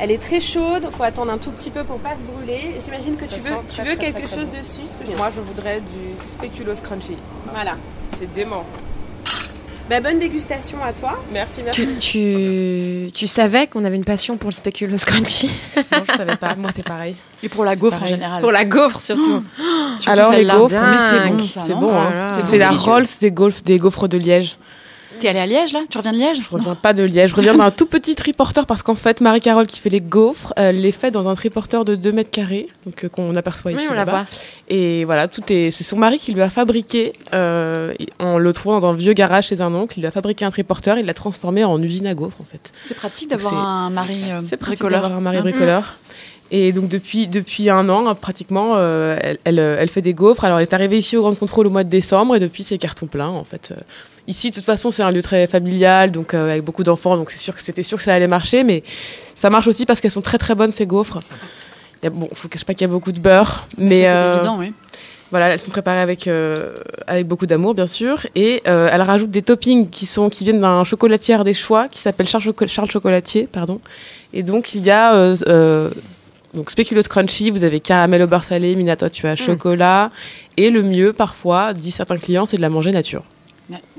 [0.04, 2.76] Elle est très chaude, faut attendre un tout petit peu pour pas se brûler.
[2.84, 4.64] J'imagine que Ça tu veux, sent tu très, veux très, quelque très, chose très bon.
[4.64, 4.82] dessus.
[4.88, 7.14] ce que j'ai- Moi, je voudrais du spéculoos crunchy.
[7.54, 7.74] Voilà.
[8.18, 8.66] C'est dément.
[9.90, 11.20] Bah, bonne dégustation à toi.
[11.34, 11.82] Merci, merci.
[12.00, 15.50] Tu, tu, tu savais qu'on avait une passion pour le spéculoos crunchy?
[15.92, 16.56] Non, je savais pas.
[16.56, 17.16] Moi, c'est pareil.
[17.44, 18.42] Et pour la gaufre en général.
[18.42, 19.44] Pour la gaufre surtout.
[20.00, 21.44] Surtout Alors, les gaufres, mais c'est bon.
[21.68, 21.94] C'est bon.
[21.94, 22.08] hein.
[22.10, 22.38] Oh là là.
[22.50, 22.72] C'est la.
[22.72, 24.56] Rolls des, gaufres, des gaufres de Liège.
[25.22, 25.82] T'es allée à Liège là?
[25.90, 26.40] Tu reviens de Liège?
[26.42, 27.30] Je reviens pas de Liège.
[27.30, 30.82] Je reviens d'un tout petit triporteur parce qu'en fait, Marie-Carole qui fait les gaufres, elle
[30.82, 33.82] les fait dans un triporteur de 2 mètres carrés, donc euh, qu'on aperçoit ici.
[33.84, 34.26] Oui, on la voit.
[34.68, 35.70] Et voilà, tout est.
[35.70, 39.48] C'est son mari qui lui a fabriqué, euh, en le trouvant dans un vieux garage
[39.48, 42.16] chez un oncle, il lui a fabriqué un triporteur, il l'a transformé en usine à
[42.16, 42.72] gaufres en fait.
[42.84, 45.02] C'est pratique d'avoir un mari euh, C'est pratique bricoleur.
[45.04, 45.42] d'avoir un mari Hein.
[45.42, 45.96] bricoleur.
[46.54, 50.14] Et donc depuis, depuis un an, hein, pratiquement, euh, elle, elle, euh, elle fait des
[50.14, 50.44] gaufres.
[50.44, 52.78] Alors elle est arrivée ici au Grand Contrôle au mois de décembre et depuis c'est
[52.78, 53.74] carton plein en fait.
[54.28, 57.32] Ici de toute façon c'est un lieu très familial, donc euh, avec beaucoup d'enfants, donc
[57.32, 58.84] c'est sûr que c'était sûr que ça allait marcher, mais
[59.36, 61.22] ça marche aussi parce qu'elles sont très très bonnes ces gaufres.
[62.02, 64.06] Il y a, bon, je vous cache pas qu'il y a beaucoup de beurre, mais
[64.06, 64.74] Ça, euh, évident, oui.
[65.32, 66.76] voilà, elles sont préparées avec euh,
[67.08, 70.62] avec beaucoup d'amour, bien sûr, et euh, elle rajoute des toppings qui sont qui viennent
[70.62, 73.82] d'un chocolatier des choix qui s'appelle Charles, Charles Chocolatier, pardon.
[74.34, 75.36] Et donc il y a
[76.54, 80.10] donc spéculoos crunchy, vous avez caramel au beurre salé, Minato tu as chocolat,
[80.58, 83.24] et le mieux parfois, disent certains clients, c'est de la manger nature.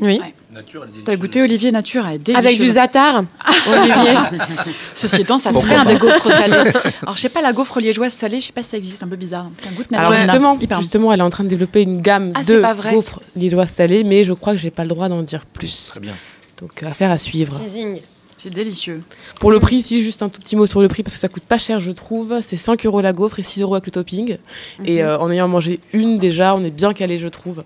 [0.01, 0.19] Oui.
[0.21, 0.35] Ouais.
[0.53, 2.47] Nature, elle est T'as goûté Olivier Nature, elle est délicieuse.
[2.47, 3.25] Avec du zatar,
[3.69, 4.15] Olivier.
[4.95, 6.71] Ceci étant, ça se Pourquoi fait un pas des gaufres salées.
[7.03, 9.09] Alors, je sais pas, la gaufre liégeoise salée, je sais pas si ça existe, un
[9.09, 9.51] peu bizarre.
[9.61, 10.83] C'est un goût de Alors justement, Hyper bon.
[10.83, 12.63] justement, elle est en train de développer une gamme Ah, de
[12.93, 15.87] gaufres liégeoises salées, mais je crois que j'ai pas le droit d'en dire plus.
[15.91, 16.15] Très bien.
[16.61, 17.59] Donc affaire à suivre.
[17.59, 18.01] Teasing.
[18.37, 19.03] C'est délicieux.
[19.39, 21.29] Pour le prix, si juste un tout petit mot sur le prix, parce que ça
[21.29, 22.41] coûte pas cher, je trouve.
[22.47, 24.37] C'est 5 euros la gaufre et 6 euros avec le topping.
[24.85, 25.07] Et Mhm.
[25.09, 27.63] euh, en ayant mangé une déjà, on est bien calé, je trouve.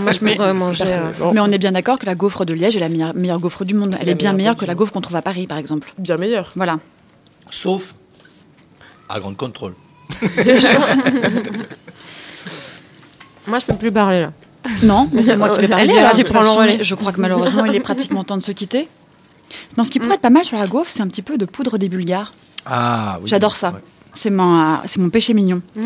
[0.00, 0.84] Moi, je pourrais manger.
[0.86, 3.40] euh, Mais on est bien d'accord que la gaufre de Liège est la meilleure, meilleure
[3.40, 3.94] gaufre du monde.
[4.00, 5.92] Elle est bien meilleure que la gaufre qu'on trouve à Paris, par exemple.
[5.98, 6.52] Bien meilleure.
[6.56, 6.78] Voilà.
[7.50, 7.94] Sauf
[9.08, 9.74] à grande contrôle.
[13.46, 14.32] Moi, je peux plus parler là.
[14.82, 15.90] Non, mais c'est moi qui vais parler.
[15.90, 16.82] Allez, alors, tu prends le.
[16.82, 18.88] Je crois que malheureusement, il est pratiquement temps de se quitter.
[19.76, 21.44] Non, ce qui pourrait être pas mal sur la gaufre, c'est un petit peu de
[21.44, 22.32] poudre des Bulgares.
[22.64, 23.28] Ah oui.
[23.28, 23.70] J'adore ça.
[23.72, 23.80] Ouais.
[24.14, 25.60] C'est mon, c'est mon péché mignon.
[25.76, 25.82] Mm.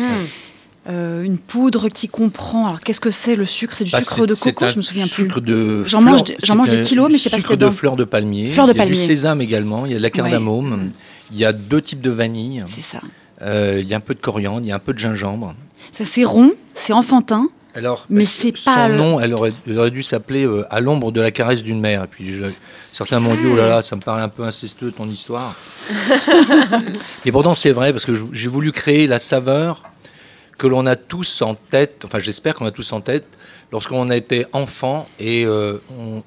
[0.89, 2.65] Euh, une poudre qui comprend.
[2.67, 3.75] Alors, qu'est-ce que c'est le sucre?
[3.75, 5.23] C'est du Bah, sucre de coco, je me souviens plus.
[5.25, 7.53] sucre de J'en mange j'en mange des kilos, mais je sais pas ce qu'il y
[7.53, 7.71] a de dedans.
[7.75, 8.47] fleur de palmier.
[8.49, 8.97] Fleur de il y a palmier.
[8.99, 9.85] du sésame également.
[9.85, 10.89] Il y a de la cardamome.
[11.31, 12.63] Il y a deux types de vanille.
[12.65, 13.01] C'est ça.
[13.43, 14.61] Euh, il y a un peu de coriandre.
[14.63, 15.53] Il y a un peu de gingembre.
[15.91, 17.47] Ça, C'est rond, c'est enfantin.
[17.75, 21.11] Alors, Mais c'est pas Son nom, elle aurait, elle aurait dû s'appeler euh, À l'ombre
[21.11, 22.03] de la caresse d'une mère.
[22.05, 22.45] Et puis je-
[22.91, 25.53] certains m'ont dit Oh là là, ça me paraît un peu incestueux ton histoire.
[27.25, 29.83] Et pourtant, c'est vrai, parce que j'ai voulu créer la saveur
[30.59, 33.25] que l'on a tous en tête, enfin j'espère qu'on a tous en tête,
[33.71, 35.77] lorsqu'on a été enfant et euh,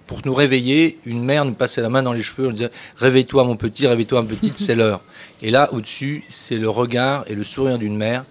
[0.06, 3.44] pour nous réveiller, une mère nous passait la main dans les cheveux, on disait Réveille-toi
[3.44, 5.02] mon petit, réveille-toi ma petite, c'est l'heure.
[5.42, 8.24] Et là, au-dessus, c'est le regard et le sourire d'une mère.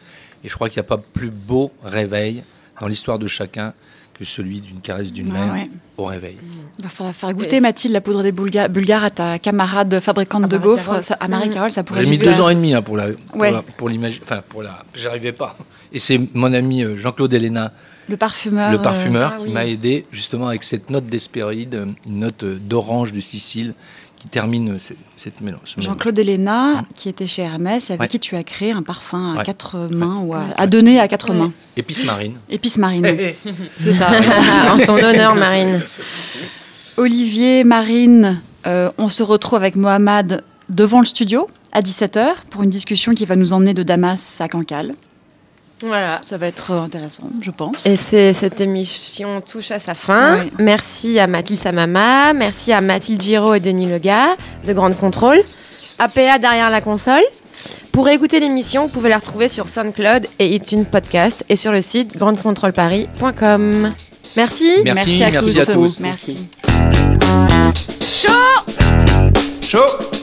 [0.44, 2.44] Et je crois qu'il n'y a pas plus beau réveil
[2.80, 3.74] dans l'histoire de chacun
[4.22, 5.70] que celui d'une caresse d'une Ah mère ouais.
[5.98, 6.38] au réveil.
[6.78, 10.48] Il va falloir faire goûter, Mathilde, la poudre des Bulga- Bulgares à ta camarade fabricante
[10.48, 11.04] de gaufres.
[11.04, 13.38] Ça- à Marie-Carole, ça pourrait J'ai mis deux ans et demi hein, pour la, pour
[13.38, 13.52] Ouais.
[13.52, 15.58] la- pour l'imaginer, enfin pour la, j'arrivais pas.
[15.92, 17.74] Et c'est mon ami euh, Jean-Claude Elena,
[18.08, 18.70] Le parfumeur.
[18.72, 19.54] le euh, parfumeur, ah qui oui.
[19.54, 23.74] m'a aidé justement avec cette note d'Hespéride, euh, une note euh, d'orange de Sicile,
[24.22, 25.74] qui termine ce- cette mélange.
[25.80, 28.08] Jean-Claude Elena, qui était chez Hermès, et avec Ouais.
[28.08, 29.44] qui tu as créé un parfum à Ouais.
[29.44, 31.52] quatre mains, ou à, à donner à quatre mains.
[31.76, 32.36] Épice marine.
[32.48, 33.08] Épice marine.
[33.84, 34.12] C'est ça.
[34.74, 35.82] en ton honneur, Marine.
[36.98, 42.70] Olivier, Marine, euh, on se retrouve avec Mohamed devant le studio à 17h pour une
[42.70, 44.94] discussion qui va nous emmener de Damas à Cancale.
[45.84, 46.20] Voilà.
[46.24, 47.86] Ça va être intéressant, je pense.
[47.86, 50.46] Et cette émission touche à sa fin.
[50.60, 55.42] Merci à Mathilde Samama, merci à Mathilde Giraud et Denis Lega de Grande Contrôle,
[56.00, 57.24] APA derrière la console.
[57.92, 61.82] Pour écouter l'émission, vous pouvez la retrouver sur SoundCloud et iTunes Podcast et sur le
[61.82, 63.94] site grandecontrôleparis.com.
[64.38, 64.72] Merci.
[64.86, 65.60] Merci, à merci tous.
[65.60, 66.00] à tous.
[66.00, 66.48] Merci.
[69.68, 70.21] Chaud